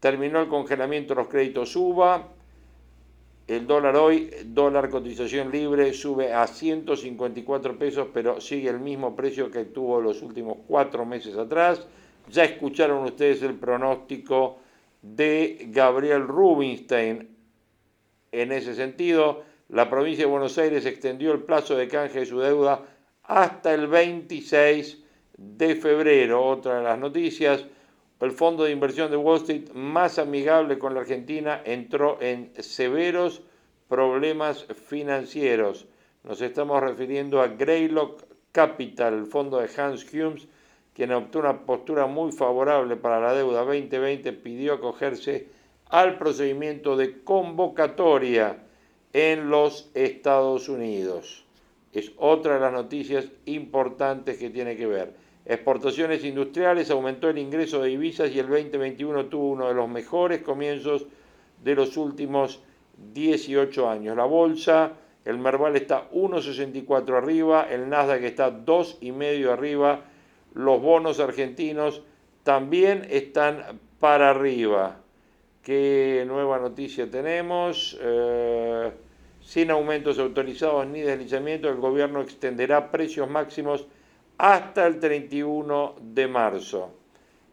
terminó 0.00 0.42
el 0.42 0.48
congelamiento 0.48 1.14
de 1.14 1.20
los 1.22 1.28
créditos 1.28 1.74
UBA, 1.74 2.28
el 3.48 3.66
dólar 3.66 3.96
hoy, 3.96 4.30
dólar 4.44 4.90
cotización 4.90 5.50
libre, 5.50 5.94
sube 5.94 6.34
a 6.34 6.46
154 6.46 7.78
pesos, 7.78 8.08
pero 8.12 8.42
sigue 8.42 8.68
el 8.68 8.78
mismo 8.78 9.16
precio 9.16 9.50
que 9.50 9.64
tuvo 9.64 10.02
los 10.02 10.20
últimos 10.20 10.58
cuatro 10.66 11.06
meses 11.06 11.34
atrás. 11.34 11.86
Ya 12.30 12.44
escucharon 12.44 13.04
ustedes 13.04 13.42
el 13.42 13.54
pronóstico 13.54 14.58
de 15.00 15.66
Gabriel 15.70 16.28
Rubinstein. 16.28 17.26
En 18.32 18.52
ese 18.52 18.74
sentido, 18.74 19.42
la 19.70 19.88
provincia 19.88 20.26
de 20.26 20.30
Buenos 20.30 20.58
Aires 20.58 20.84
extendió 20.84 21.32
el 21.32 21.40
plazo 21.40 21.74
de 21.74 21.88
canje 21.88 22.20
de 22.20 22.26
su 22.26 22.40
deuda 22.40 22.84
hasta 23.22 23.72
el 23.72 23.86
26 23.86 25.02
de 25.38 25.74
febrero. 25.74 26.44
Otra 26.44 26.78
de 26.78 26.84
las 26.84 26.98
noticias, 26.98 27.64
el 28.20 28.32
fondo 28.32 28.64
de 28.64 28.72
inversión 28.72 29.10
de 29.10 29.16
Wall 29.16 29.38
Street 29.38 29.70
más 29.74 30.18
amigable 30.18 30.78
con 30.78 30.94
la 30.94 31.00
Argentina 31.00 31.62
entró 31.64 32.18
en 32.20 32.52
severos 32.58 33.42
problemas 33.88 34.64
financieros. 34.64 35.86
Nos 36.24 36.40
estamos 36.40 36.80
refiriendo 36.82 37.40
a 37.40 37.48
Greylock 37.48 38.24
Capital, 38.50 39.14
el 39.14 39.26
fondo 39.26 39.58
de 39.58 39.70
Hans 39.76 40.04
Humes, 40.12 40.48
quien 40.94 41.12
optó 41.12 41.38
una 41.38 41.64
postura 41.64 42.06
muy 42.06 42.32
favorable 42.32 42.96
para 42.96 43.20
la 43.20 43.34
deuda 43.34 43.64
2020, 43.64 44.32
pidió 44.32 44.74
acogerse 44.74 45.46
al 45.88 46.18
procedimiento 46.18 46.96
de 46.96 47.22
convocatoria 47.22 48.58
en 49.12 49.48
los 49.48 49.90
Estados 49.94 50.68
Unidos. 50.68 51.44
Es 51.92 52.12
otra 52.16 52.54
de 52.54 52.60
las 52.60 52.72
noticias 52.72 53.26
importantes 53.46 54.38
que 54.38 54.50
tiene 54.50 54.76
que 54.76 54.86
ver. 54.86 55.14
Exportaciones 55.48 56.22
industriales, 56.24 56.90
aumentó 56.90 57.30
el 57.30 57.38
ingreso 57.38 57.80
de 57.80 57.88
divisas 57.88 58.30
y 58.30 58.38
el 58.38 58.48
2021 58.48 59.26
tuvo 59.26 59.52
uno 59.52 59.68
de 59.68 59.74
los 59.74 59.88
mejores 59.88 60.42
comienzos 60.42 61.06
de 61.64 61.74
los 61.74 61.96
últimos 61.96 62.60
18 63.14 63.88
años. 63.88 64.14
La 64.14 64.26
bolsa, 64.26 64.92
el 65.24 65.38
Merval 65.38 65.76
está 65.76 66.10
1,64 66.10 67.16
arriba, 67.16 67.66
el 67.70 67.88
Nasdaq 67.88 68.24
está 68.24 68.50
2,5 68.50 69.48
arriba, 69.50 70.00
los 70.52 70.82
bonos 70.82 71.18
argentinos 71.18 72.02
también 72.42 73.06
están 73.08 73.80
para 73.98 74.28
arriba. 74.28 75.00
¿Qué 75.62 76.24
nueva 76.26 76.58
noticia 76.58 77.10
tenemos? 77.10 77.98
Eh, 78.02 78.90
sin 79.40 79.70
aumentos 79.70 80.18
autorizados 80.18 80.86
ni 80.86 81.00
deslizamiento, 81.00 81.70
el 81.70 81.76
gobierno 81.76 82.20
extenderá 82.20 82.90
precios 82.90 83.30
máximos 83.30 83.86
hasta 84.38 84.86
el 84.86 85.00
31 85.00 85.96
de 86.00 86.28
marzo. 86.28 86.94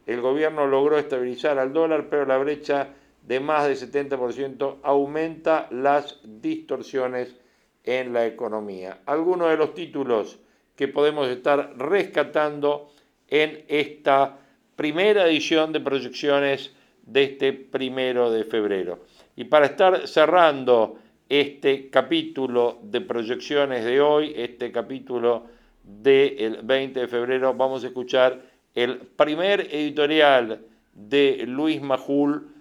El 0.05 0.21
gobierno 0.21 0.67
logró 0.67 0.97
estabilizar 0.99 1.57
al 1.57 1.73
dólar, 1.73 2.07
pero 2.09 2.25
la 2.25 2.37
brecha 2.37 2.89
de 3.23 3.39
más 3.39 3.67
del 3.67 3.75
70% 3.75 4.77
aumenta 4.83 5.67
las 5.71 6.19
distorsiones 6.23 7.35
en 7.83 8.13
la 8.13 8.27
economía. 8.27 8.99
Algunos 9.07 9.49
de 9.49 9.57
los 9.57 9.73
títulos 9.73 10.39
que 10.75 10.87
podemos 10.87 11.27
estar 11.27 11.73
rescatando 11.77 12.91
en 13.27 13.63
esta 13.67 14.37
primera 14.75 15.27
edición 15.27 15.71
de 15.73 15.79
proyecciones 15.79 16.75
de 17.03 17.23
este 17.23 17.53
primero 17.53 18.31
de 18.31 18.43
febrero. 18.43 18.99
Y 19.35 19.45
para 19.45 19.67
estar 19.67 20.07
cerrando 20.07 20.99
este 21.29 21.89
capítulo 21.89 22.79
de 22.83 23.01
proyecciones 23.01 23.83
de 23.85 24.01
hoy, 24.01 24.33
este 24.35 24.71
capítulo 24.71 25.54
del 25.85 26.59
20 26.63 26.99
de 26.99 27.07
febrero, 27.07 27.53
vamos 27.53 27.83
a 27.83 27.87
escuchar 27.87 28.41
el 28.73 28.97
primer 28.97 29.61
editorial 29.61 30.65
de 30.93 31.43
Luis 31.47 31.81
Majul 31.81 32.51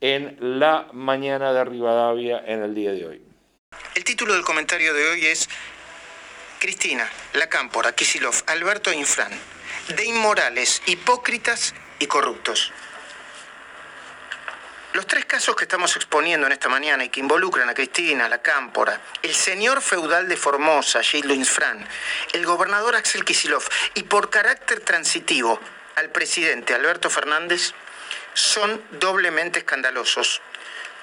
en 0.00 0.36
la 0.40 0.88
mañana 0.92 1.52
de 1.52 1.64
Rivadavia 1.64 2.42
en 2.46 2.62
el 2.62 2.74
día 2.74 2.92
de 2.92 3.06
hoy. 3.06 3.22
El 3.94 4.04
título 4.04 4.34
del 4.34 4.44
comentario 4.44 4.94
de 4.94 5.08
hoy 5.10 5.26
es 5.26 5.48
Cristina, 6.60 7.08
La 7.34 7.48
Cámpora, 7.48 7.92
Kisilov, 7.92 8.34
Alberto 8.46 8.92
Infran, 8.92 9.32
de 9.94 10.04
inmorales, 10.04 10.82
hipócritas 10.86 11.74
y 11.98 12.06
corruptos. 12.06 12.72
Los 14.94 15.06
tres 15.06 15.26
casos 15.26 15.54
que 15.54 15.64
estamos 15.64 15.94
exponiendo 15.96 16.46
en 16.46 16.52
esta 16.52 16.68
mañana 16.68 17.04
y 17.04 17.10
que 17.10 17.20
involucran 17.20 17.68
a 17.68 17.74
Cristina, 17.74 18.28
la 18.28 18.40
Cámpora, 18.40 19.00
el 19.22 19.34
señor 19.34 19.82
feudal 19.82 20.28
de 20.28 20.36
Formosa, 20.36 21.02
Gilles 21.02 21.36
Infran, 21.36 21.86
el 22.32 22.46
gobernador 22.46 22.96
Axel 22.96 23.24
Kisilov 23.24 23.62
y 23.94 24.04
por 24.04 24.30
carácter 24.30 24.80
transitivo 24.80 25.60
al 25.96 26.10
presidente 26.10 26.74
Alberto 26.74 27.10
Fernández, 27.10 27.74
son 28.32 28.82
doblemente 28.92 29.58
escandalosos 29.58 30.40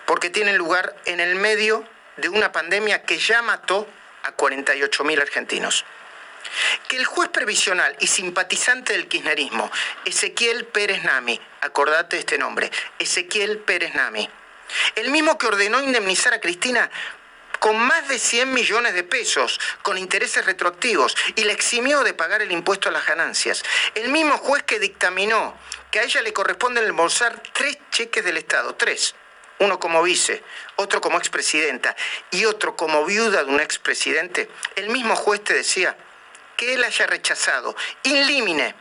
porque 0.06 0.30
tienen 0.30 0.58
lugar 0.58 0.96
en 1.06 1.20
el 1.20 1.36
medio 1.36 1.88
de 2.18 2.30
una 2.30 2.52
pandemia 2.52 3.04
que 3.04 3.18
ya 3.18 3.42
mató 3.42 3.88
a 4.24 4.36
48.000 4.36 5.22
argentinos. 5.22 5.86
Que 6.88 6.98
el 6.98 7.06
juez 7.06 7.30
previsional 7.30 7.96
y 8.00 8.08
simpatizante 8.08 8.94
del 8.94 9.08
kirchnerismo, 9.08 9.72
Ezequiel 10.06 10.66
Pérez 10.66 11.04
Nami, 11.04 11.40
acordate 11.62 12.20
este 12.20 12.38
nombre, 12.38 12.72
Ezequiel 13.00 13.60
Pérez 13.60 13.96
Nami, 13.96 14.30
el 14.96 15.10
mismo 15.10 15.38
que 15.38 15.48
ordenó 15.48 15.82
indemnizar 15.82 16.34
a 16.34 16.42
Cristina 16.42 16.90
con 17.60 17.78
más 17.78 18.08
de 18.08 18.20
100 18.20 18.54
millones 18.54 18.94
de 18.94 19.04
pesos, 19.04 19.60
con 19.82 19.98
intereses 19.98 20.46
retroactivos, 20.46 21.16
y 21.36 21.46
le 21.46 21.54
eximió 21.54 22.04
de 22.04 22.14
pagar 22.14 22.42
el 22.42 22.52
impuesto 22.52 22.90
a 22.90 22.92
las 22.92 23.06
ganancias. 23.06 23.64
El 23.96 24.10
mismo 24.10 24.38
juez 24.38 24.64
que 24.64 24.80
dictaminó 24.80 25.58
que 25.90 26.00
a 26.00 26.04
ella 26.04 26.22
le 26.22 26.34
corresponde 26.34 26.86
embolsar 26.86 27.42
tres 27.54 27.78
cheques 27.90 28.24
del 28.24 28.38
Estado, 28.38 28.76
tres. 28.76 29.16
Uno 29.58 29.80
como 29.80 30.04
vice, 30.04 30.44
otro 30.76 31.00
como 31.00 31.18
expresidenta 31.18 31.96
y 32.30 32.46
otro 32.46 32.76
como 32.76 33.06
viuda 33.06 33.44
de 33.44 33.50
un 33.50 33.62
expresidente. 33.62 34.50
El 34.76 34.90
mismo 34.90 35.16
juez 35.16 35.44
te 35.44 35.54
decía 35.54 35.98
que 36.56 36.74
él 36.74 36.84
haya 36.84 37.08
rechazado 37.08 37.76
in 38.04 38.28
limine 38.28 38.76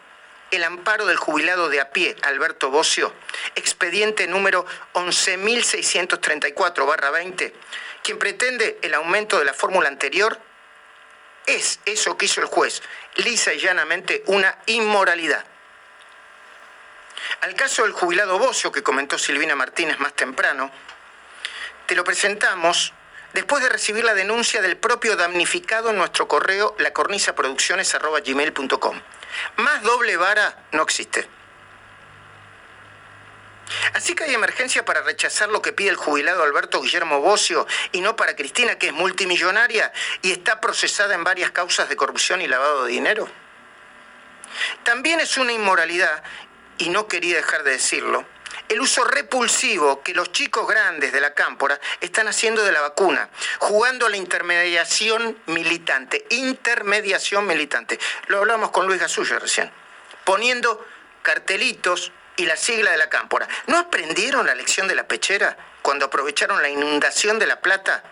el 0.51 0.65
amparo 0.65 1.07
del 1.07 1.17
jubilado 1.17 1.69
de 1.69 1.81
a 1.81 1.91
pie, 1.91 2.17
Alberto 2.23 2.71
Bocio, 2.71 3.13
expediente 3.55 4.27
número 4.27 4.67
11.634-20, 4.93 7.53
quien 8.03 8.19
pretende 8.19 8.81
el 8.83 8.95
aumento 8.95 9.39
de 9.39 9.45
la 9.45 9.55
fórmula 9.55 9.89
anterior, 9.89 10.41
es 11.47 11.81
eso 11.85 12.17
que 12.17 12.27
hizo 12.27 12.41
el 12.41 12.47
juez, 12.47 12.83
lisa 13.17 13.53
y 13.53 13.59
llanamente 13.59 14.23
una 14.27 14.59
inmoralidad. 14.67 15.45
Al 17.41 17.55
caso 17.55 17.83
del 17.83 17.93
jubilado 17.93 18.39
Bocio 18.39 18.73
que 18.73 18.83
comentó 18.83 19.19
Silvina 19.19 19.55
Martínez 19.55 19.99
más 19.99 20.15
temprano, 20.15 20.71
te 21.87 21.95
lo 21.95 22.05
presentamos 22.05 22.93
después 23.35 23.63
de 23.63 23.69
recibir 23.69 24.05
la 24.05 24.15
denuncia 24.15 24.63
del 24.63 24.77
propio 24.77 25.17
damnificado 25.17 25.91
en 25.91 25.97
nuestro 25.97 26.27
correo 26.27 26.75
lacornizaproducciones.gmail.com. 26.79 29.01
Más 29.57 29.83
doble 29.83 30.17
vara 30.17 30.65
no 30.73 30.83
existe. 30.83 31.29
Así 33.95 34.15
que 34.15 34.25
hay 34.25 34.35
emergencia 34.35 34.85
para 34.85 35.03
rechazar 35.03 35.49
lo 35.49 35.63
que 35.63 35.73
pide 35.73 35.91
el 35.91 35.97
jubilado 35.97 36.43
Alberto 36.43 36.81
Guillermo 36.81 37.21
Bocio 37.21 37.67
y 37.93 38.01
no 38.01 38.17
para 38.17 38.37
Cristina, 38.37 38.79
que 38.79 38.89
es 38.89 38.93
multimillonaria 38.93 39.93
y 40.23 40.33
está 40.33 40.61
procesada 40.61 41.15
en 41.15 41.25
varias 41.25 41.51
causas 41.51 41.89
de 41.89 41.97
corrupción 41.97 42.43
y 42.43 42.47
lavado 42.47 42.85
de 42.85 42.93
dinero. 42.93 43.29
También 44.85 45.21
es 45.21 45.37
una 45.37 45.53
inmoralidad, 45.53 46.23
y 46.79 46.91
no 46.91 47.07
quería 47.07 47.37
dejar 47.37 47.63
de 47.63 47.73
decirlo, 47.73 48.25
el 48.69 48.81
uso 48.81 49.05
repulsivo 49.05 50.03
que 50.03 50.15
los 50.15 50.33
chicos 50.33 50.67
grandes 50.67 51.13
de 51.13 51.21
la 51.21 51.35
cámpora 51.35 51.79
están 52.01 52.29
haciendo 52.29 52.65
de 52.65 52.73
la 52.73 52.81
vacuna, 52.81 53.29
jugando 53.59 54.07
a 54.07 54.11
la 54.11 54.17
intermediación 54.17 55.39
militante, 55.47 56.27
intermediación 56.31 57.47
militante. 57.47 57.99
Lo 58.29 58.39
hablamos 58.39 58.71
con 58.71 58.87
Luis 58.87 59.01
Gasullo 59.01 59.39
recién, 59.39 59.71
poniendo 60.25 60.85
cartelitos 61.23 62.13
y 62.37 62.47
la 62.47 62.57
sigla 62.57 62.91
de 62.91 62.97
la 62.97 63.09
cámpora. 63.09 63.49
¿No 63.67 63.79
aprendieron 63.79 64.47
la 64.47 64.55
lección 64.55 64.89
de 64.89 64.95
la 64.95 65.07
pechera 65.07 65.57
cuando 65.83 66.07
aprovecharon 66.07 66.63
la 66.63 66.69
inundación 66.69 67.39
de 67.39 67.47
La 67.47 67.61
Plata? 67.61 68.03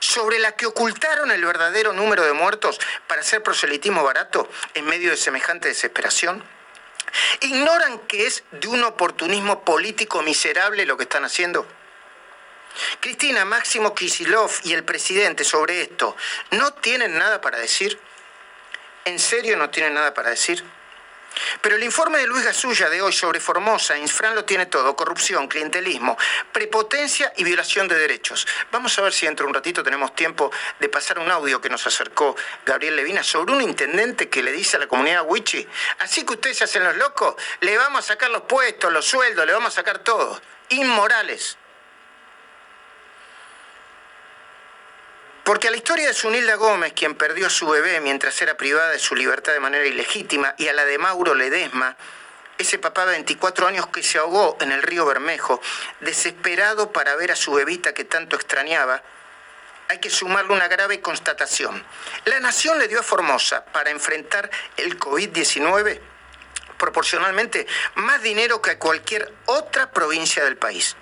sobre 0.00 0.38
la 0.38 0.52
que 0.52 0.66
ocultaron 0.66 1.32
el 1.32 1.44
verdadero 1.44 1.92
número 1.92 2.24
de 2.24 2.32
muertos 2.32 2.78
para 3.08 3.22
hacer 3.22 3.42
proselitismo 3.42 4.04
barato 4.04 4.48
en 4.74 4.84
medio 4.84 5.10
de 5.10 5.16
semejante 5.16 5.66
desesperación? 5.66 6.44
¿Ignoran 7.40 7.98
que 8.00 8.26
es 8.26 8.44
de 8.50 8.68
un 8.68 8.82
oportunismo 8.84 9.64
político 9.64 10.22
miserable 10.22 10.86
lo 10.86 10.96
que 10.96 11.04
están 11.04 11.24
haciendo? 11.24 11.66
Cristina, 13.00 13.44
Máximo 13.44 13.94
Kisilov 13.94 14.50
y 14.64 14.72
el 14.72 14.84
presidente 14.84 15.44
sobre 15.44 15.82
esto, 15.82 16.16
¿no 16.52 16.72
tienen 16.74 17.18
nada 17.18 17.40
para 17.40 17.58
decir? 17.58 17.98
¿En 19.04 19.18
serio 19.18 19.56
no 19.56 19.70
tienen 19.70 19.94
nada 19.94 20.14
para 20.14 20.30
decir? 20.30 20.64
Pero 21.60 21.76
el 21.76 21.84
informe 21.84 22.18
de 22.18 22.26
Luis 22.26 22.44
Gasulla 22.44 22.88
de 22.88 23.02
hoy 23.02 23.12
sobre 23.12 23.40
Formosa, 23.40 23.96
Infran 23.96 24.34
lo 24.34 24.44
tiene 24.44 24.66
todo, 24.66 24.94
corrupción, 24.96 25.48
clientelismo, 25.48 26.16
prepotencia 26.52 27.32
y 27.36 27.44
violación 27.44 27.88
de 27.88 27.98
derechos. 27.98 28.46
Vamos 28.70 28.98
a 28.98 29.02
ver 29.02 29.12
si 29.12 29.26
dentro 29.26 29.44
de 29.44 29.48
un 29.48 29.54
ratito 29.54 29.82
tenemos 29.82 30.14
tiempo 30.14 30.50
de 30.78 30.88
pasar 30.88 31.18
un 31.18 31.30
audio 31.30 31.60
que 31.60 31.68
nos 31.68 31.86
acercó 31.86 32.36
Gabriel 32.64 32.96
Levina 32.96 33.22
sobre 33.22 33.52
un 33.52 33.62
intendente 33.62 34.28
que 34.28 34.42
le 34.42 34.52
dice 34.52 34.76
a 34.76 34.80
la 34.80 34.86
comunidad 34.86 35.24
Wichi, 35.26 35.66
así 36.00 36.24
que 36.24 36.34
ustedes 36.34 36.58
se 36.58 36.64
hacen 36.64 36.84
los 36.84 36.96
locos, 36.96 37.34
le 37.60 37.76
vamos 37.76 38.04
a 38.04 38.08
sacar 38.08 38.30
los 38.30 38.42
puestos, 38.42 38.92
los 38.92 39.04
sueldos, 39.04 39.46
le 39.46 39.52
vamos 39.52 39.72
a 39.72 39.76
sacar 39.76 39.98
todo. 39.98 40.40
Inmorales. 40.70 41.56
Porque 45.48 45.68
a 45.68 45.70
la 45.70 45.78
historia 45.78 46.06
de 46.06 46.12
Sunilda 46.12 46.56
Gómez, 46.56 46.92
quien 46.92 47.14
perdió 47.14 47.46
a 47.46 47.50
su 47.50 47.66
bebé 47.66 48.02
mientras 48.02 48.42
era 48.42 48.58
privada 48.58 48.90
de 48.90 48.98
su 48.98 49.16
libertad 49.16 49.54
de 49.54 49.60
manera 49.60 49.86
ilegítima, 49.86 50.54
y 50.58 50.68
a 50.68 50.74
la 50.74 50.84
de 50.84 50.98
Mauro 50.98 51.34
Ledesma, 51.34 51.96
ese 52.58 52.78
papá 52.78 53.06
de 53.06 53.12
24 53.12 53.66
años 53.66 53.86
que 53.86 54.02
se 54.02 54.18
ahogó 54.18 54.58
en 54.60 54.72
el 54.72 54.82
río 54.82 55.06
Bermejo, 55.06 55.62
desesperado 56.00 56.92
para 56.92 57.16
ver 57.16 57.32
a 57.32 57.34
su 57.34 57.54
bebita 57.54 57.94
que 57.94 58.04
tanto 58.04 58.36
extrañaba, 58.36 59.02
hay 59.88 60.00
que 60.00 60.10
sumarle 60.10 60.52
una 60.52 60.68
grave 60.68 61.00
constatación. 61.00 61.82
La 62.26 62.40
nación 62.40 62.78
le 62.78 62.86
dio 62.86 63.00
a 63.00 63.02
Formosa 63.02 63.64
para 63.64 63.88
enfrentar 63.88 64.50
el 64.76 64.98
COVID-19 64.98 65.98
proporcionalmente 66.76 67.66
más 67.94 68.20
dinero 68.20 68.60
que 68.60 68.76
cualquier 68.76 69.32
otra 69.46 69.92
provincia 69.92 70.44
del 70.44 70.58
país. 70.58 70.94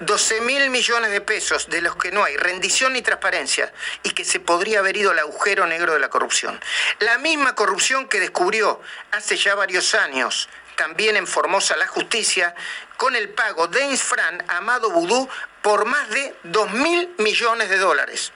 12 0.00 0.40
mil 0.42 0.70
millones 0.70 1.10
de 1.10 1.20
pesos 1.20 1.68
de 1.68 1.80
los 1.80 1.96
que 1.96 2.12
no 2.12 2.24
hay 2.24 2.36
rendición 2.36 2.92
ni 2.92 3.02
transparencia 3.02 3.72
y 4.02 4.10
que 4.10 4.24
se 4.24 4.40
podría 4.40 4.80
haber 4.80 4.96
ido 4.96 5.10
al 5.10 5.18
agujero 5.18 5.66
negro 5.66 5.92
de 5.92 5.98
la 5.98 6.10
corrupción. 6.10 6.60
La 7.00 7.18
misma 7.18 7.54
corrupción 7.54 8.08
que 8.08 8.20
descubrió 8.20 8.80
hace 9.12 9.36
ya 9.36 9.54
varios 9.54 9.94
años 9.94 10.48
también 10.74 11.16
en 11.16 11.26
Formosa 11.26 11.76
la 11.76 11.86
justicia 11.86 12.54
con 12.96 13.16
el 13.16 13.30
pago 13.30 13.68
de 13.68 13.84
Infran 13.84 14.44
a 14.48 14.58
Amado 14.58 14.90
Vudú 14.90 15.28
por 15.62 15.84
más 15.84 16.08
de 16.10 16.36
2 16.44 16.70
mil 16.72 17.14
millones 17.18 17.68
de 17.68 17.78
dólares. 17.78 18.32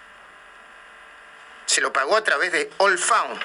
Se 1.66 1.80
lo 1.80 1.92
pagó 1.92 2.16
a 2.16 2.24
través 2.24 2.52
de 2.52 2.70
All 2.78 2.98
Found, 2.98 3.40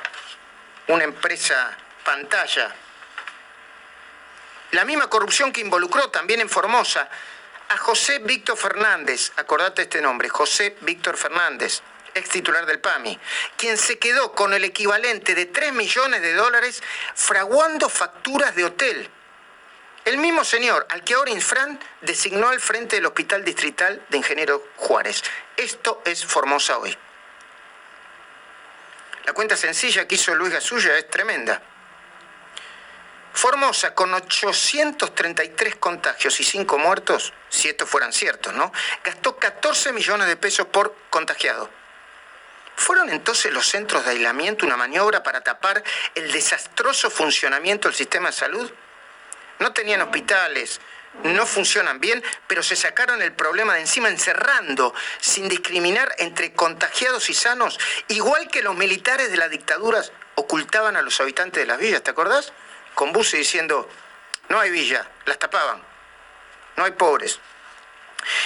una 0.88 1.04
empresa 1.04 1.78
pantalla. 2.04 2.74
La 4.72 4.86
misma 4.86 5.10
corrupción 5.10 5.52
que 5.52 5.62
involucró 5.62 6.10
también 6.10 6.42
en 6.42 6.50
Formosa 6.50 7.10
a 7.70 7.78
José 7.78 8.20
Víctor 8.20 8.58
Fernández, 8.58 9.32
acordate 9.38 9.84
este 9.84 10.02
nombre, 10.02 10.30
José 10.30 10.76
Víctor 10.82 11.18
Fernández, 11.18 11.82
ex 12.14 12.30
titular 12.30 12.66
del 12.66 12.80
PAMI, 12.80 13.20
quien 13.58 13.78
se 13.78 13.98
quedó 13.98 14.34
con 14.34 14.54
el 14.54 14.64
equivalente 14.64 15.36
de 15.36 15.46
3 15.46 15.74
millones 15.74 16.22
de 16.22 16.34
dólares 16.34 16.84
fraguando 17.16 17.90
facturas 17.90 18.56
de 18.56 18.66
hotel. 18.66 19.10
El 20.06 20.18
mismo 20.18 20.44
señor 20.44 20.86
al 20.90 21.04
que 21.04 21.14
ahora 21.14 21.32
Infran 21.32 21.80
designó 22.02 22.50
al 22.50 22.60
frente 22.60 22.98
del 22.98 23.06
Hospital 23.06 23.46
Distrital 23.46 24.06
de 24.10 24.18
Ingeniero 24.18 24.64
Juárez. 24.76 25.24
Esto 25.56 26.02
es 26.06 26.26
Formosa 26.26 26.78
hoy. 26.78 26.98
La 29.26 29.34
cuenta 29.34 29.56
sencilla 29.56 30.06
que 30.06 30.16
hizo 30.16 30.36
Luis 30.36 30.52
Gasulla 30.52 30.98
es 30.98 31.10
tremenda. 31.10 31.62
Formosa, 33.34 33.96
con 33.96 34.14
833 34.14 35.76
contagios 35.78 36.40
y 36.40 36.44
5 36.44 36.78
muertos, 36.78 37.34
si 37.50 37.68
estos 37.68 37.90
fueran 37.90 38.14
ciertos, 38.14 38.54
¿no? 38.54 38.72
Gastó 39.04 39.38
14 39.38 39.92
millones 39.92 40.28
de 40.28 40.38
pesos 40.38 40.68
por 40.68 40.96
contagiado. 41.10 41.70
¿Fueron 42.76 43.10
entonces 43.10 43.52
los 43.52 43.68
centros 43.68 44.06
de 44.06 44.12
aislamiento 44.12 44.66
una 44.66 44.78
maniobra 44.78 45.24
para 45.24 45.42
tapar 45.42 45.84
el 46.16 46.32
desastroso 46.32 47.10
funcionamiento 47.10 47.88
del 47.88 47.96
sistema 47.96 48.30
de 48.30 48.36
salud? 48.36 48.72
No 49.60 49.74
tenían 49.74 50.02
hospitales, 50.02 50.80
no 51.24 51.46
funcionan 51.46 52.00
bien, 52.00 52.24
pero 52.48 52.62
se 52.62 52.76
sacaron 52.76 53.22
el 53.22 53.34
problema 53.34 53.76
de 53.76 53.82
encima 53.82 54.10
encerrando, 54.10 54.94
sin 55.20 55.50
discriminar 55.50 56.14
entre 56.20 56.54
contagiados 56.54 57.30
y 57.30 57.34
sanos, 57.34 57.80
igual 58.10 58.48
que 58.48 58.64
los 58.64 58.76
militares 58.76 59.32
de 59.32 59.38
las 59.38 59.50
dictaduras 59.50 60.12
ocultaban 60.36 60.98
a 60.98 61.02
los 61.02 61.20
habitantes 61.20 61.62
de 61.62 61.68
las 61.68 61.80
villas, 61.80 62.04
¿te 62.04 62.12
acordás? 62.12 62.54
Con 62.96 63.12
buses 63.14 63.40
diciendo, 63.40 63.90
no 64.50 64.60
hay 64.60 64.70
villa, 64.70 65.10
las 65.26 65.40
tapaban, 65.40 65.82
no 66.76 66.86
hay 66.86 66.92
pobres. 66.92 67.40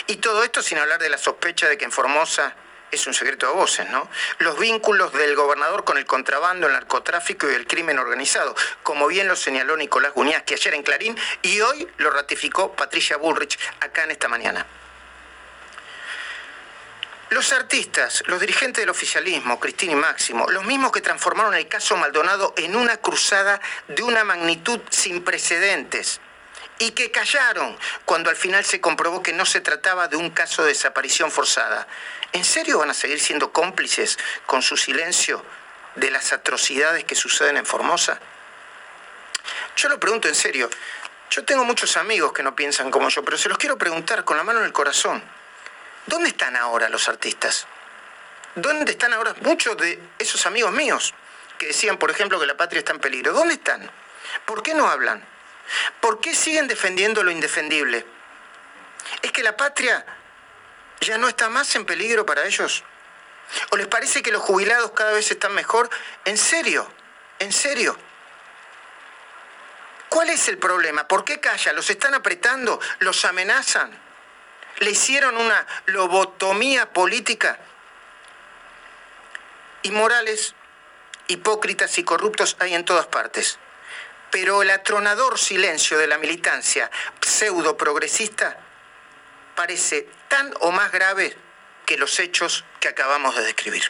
Y 0.07 0.17
todo 0.17 0.43
esto 0.43 0.61
sin 0.61 0.77
hablar 0.77 0.99
de 0.99 1.09
la 1.09 1.17
sospecha 1.17 1.67
de 1.67 1.77
que 1.77 1.85
en 1.85 1.91
Formosa 1.91 2.55
es 2.91 3.05
un 3.05 3.13
secreto 3.13 3.47
de 3.47 3.53
voces, 3.53 3.89
¿no? 3.89 4.09
Los 4.39 4.57
vínculos 4.57 5.11
del 5.13 5.35
gobernador 5.35 5.83
con 5.83 5.97
el 5.97 6.05
contrabando, 6.05 6.67
el 6.67 6.73
narcotráfico 6.73 7.49
y 7.49 7.53
el 7.53 7.67
crimen 7.67 7.99
organizado, 7.99 8.55
como 8.83 9.07
bien 9.07 9.27
lo 9.27 9.35
señaló 9.35 9.75
Nicolás 9.75 10.13
que 10.45 10.53
ayer 10.53 10.73
en 10.73 10.83
Clarín 10.83 11.17
y 11.41 11.59
hoy 11.61 11.87
lo 11.97 12.11
ratificó 12.11 12.73
Patricia 12.73 13.17
Bullrich 13.17 13.59
acá 13.81 14.03
en 14.03 14.11
esta 14.11 14.27
mañana. 14.27 14.65
Los 17.29 17.51
artistas, 17.51 18.23
los 18.27 18.39
dirigentes 18.39 18.81
del 18.81 18.89
oficialismo, 18.89 19.59
Cristina 19.59 19.91
y 19.91 19.95
Máximo, 19.95 20.49
los 20.49 20.63
mismos 20.63 20.93
que 20.93 21.01
transformaron 21.01 21.53
el 21.55 21.67
caso 21.67 21.97
Maldonado 21.97 22.53
en 22.55 22.73
una 22.73 22.95
cruzada 22.97 23.59
de 23.89 24.01
una 24.01 24.23
magnitud 24.23 24.79
sin 24.89 25.21
precedentes 25.25 26.21
y 26.79 26.91
que 26.91 27.11
callaron 27.11 27.77
cuando 28.05 28.29
al 28.29 28.37
final 28.37 28.63
se 28.63 28.79
comprobó 28.79 29.21
que 29.21 29.33
no 29.33 29.45
se 29.45 29.59
trataba 29.59 30.07
de 30.07 30.15
un 30.15 30.29
caso 30.29 30.63
de 30.63 30.69
desaparición 30.69 31.29
forzada. 31.29 31.85
¿En 32.31 32.45
serio 32.45 32.79
van 32.79 32.91
a 32.91 32.93
seguir 32.93 33.19
siendo 33.19 33.51
cómplices 33.51 34.17
con 34.45 34.61
su 34.61 34.77
silencio 34.77 35.43
de 35.95 36.11
las 36.11 36.31
atrocidades 36.31 37.03
que 37.03 37.15
suceden 37.15 37.57
en 37.57 37.65
Formosa? 37.65 38.21
Yo 39.75 39.89
lo 39.89 39.99
pregunto 39.99 40.29
en 40.29 40.35
serio. 40.35 40.69
Yo 41.29 41.43
tengo 41.43 41.65
muchos 41.65 41.97
amigos 41.97 42.31
que 42.31 42.41
no 42.41 42.55
piensan 42.55 42.89
como 42.89 43.09
yo, 43.09 43.23
pero 43.25 43.37
se 43.37 43.49
los 43.49 43.57
quiero 43.57 43.77
preguntar 43.77 44.23
con 44.23 44.37
la 44.37 44.43
mano 44.43 44.59
en 44.59 44.65
el 44.65 44.73
corazón. 44.73 45.21
¿Dónde 46.07 46.29
están 46.29 46.55
ahora 46.55 46.89
los 46.89 47.07
artistas? 47.09 47.67
¿Dónde 48.55 48.93
están 48.93 49.13
ahora 49.13 49.35
muchos 49.41 49.77
de 49.77 49.99
esos 50.17 50.45
amigos 50.45 50.71
míos 50.71 51.13
que 51.57 51.67
decían, 51.67 51.97
por 51.97 52.09
ejemplo, 52.09 52.39
que 52.39 52.45
la 52.45 52.57
patria 52.57 52.79
está 52.79 52.93
en 52.93 52.99
peligro? 52.99 53.33
¿Dónde 53.33 53.55
están? 53.55 53.89
¿Por 54.45 54.63
qué 54.63 54.73
no 54.73 54.87
hablan? 54.87 55.23
¿Por 55.99 56.21
qué 56.21 56.33
siguen 56.33 56.67
defendiendo 56.67 57.23
lo 57.23 57.31
indefendible? 57.31 58.05
¿Es 59.21 59.31
que 59.31 59.43
la 59.43 59.55
patria 59.55 60.05
ya 61.01 61.17
no 61.17 61.27
está 61.27 61.49
más 61.49 61.75
en 61.75 61.85
peligro 61.85 62.25
para 62.25 62.45
ellos? 62.45 62.83
¿O 63.71 63.77
les 63.77 63.87
parece 63.87 64.23
que 64.23 64.31
los 64.31 64.41
jubilados 64.41 64.91
cada 64.91 65.11
vez 65.11 65.29
están 65.29 65.53
mejor? 65.53 65.89
¿En 66.25 66.37
serio? 66.37 66.89
¿En 67.39 67.51
serio? 67.51 67.97
¿Cuál 70.09 70.29
es 70.29 70.47
el 70.47 70.57
problema? 70.57 71.07
¿Por 71.07 71.25
qué 71.25 71.39
calla? 71.41 71.73
¿Los 71.73 71.89
están 71.89 72.13
apretando? 72.13 72.79
¿Los 72.99 73.25
amenazan? 73.25 74.06
Le 74.79 74.91
hicieron 74.91 75.37
una 75.37 75.65
lobotomía 75.85 76.91
política. 76.91 77.59
Y 79.81 79.91
morales, 79.91 80.55
hipócritas 81.27 81.97
y 81.97 82.03
corruptos 82.03 82.57
hay 82.59 82.73
en 82.73 82.85
todas 82.85 83.07
partes. 83.07 83.59
Pero 84.31 84.61
el 84.61 84.69
atronador 84.69 85.39
silencio 85.39 85.97
de 85.97 86.07
la 86.07 86.17
militancia 86.17 86.91
pseudo 87.21 87.77
progresista 87.77 88.57
parece 89.55 90.09
tan 90.27 90.53
o 90.61 90.71
más 90.71 90.91
grave 90.91 91.35
que 91.85 91.97
los 91.97 92.19
hechos 92.19 92.65
que 92.79 92.89
acabamos 92.89 93.35
de 93.35 93.43
describir. 93.43 93.83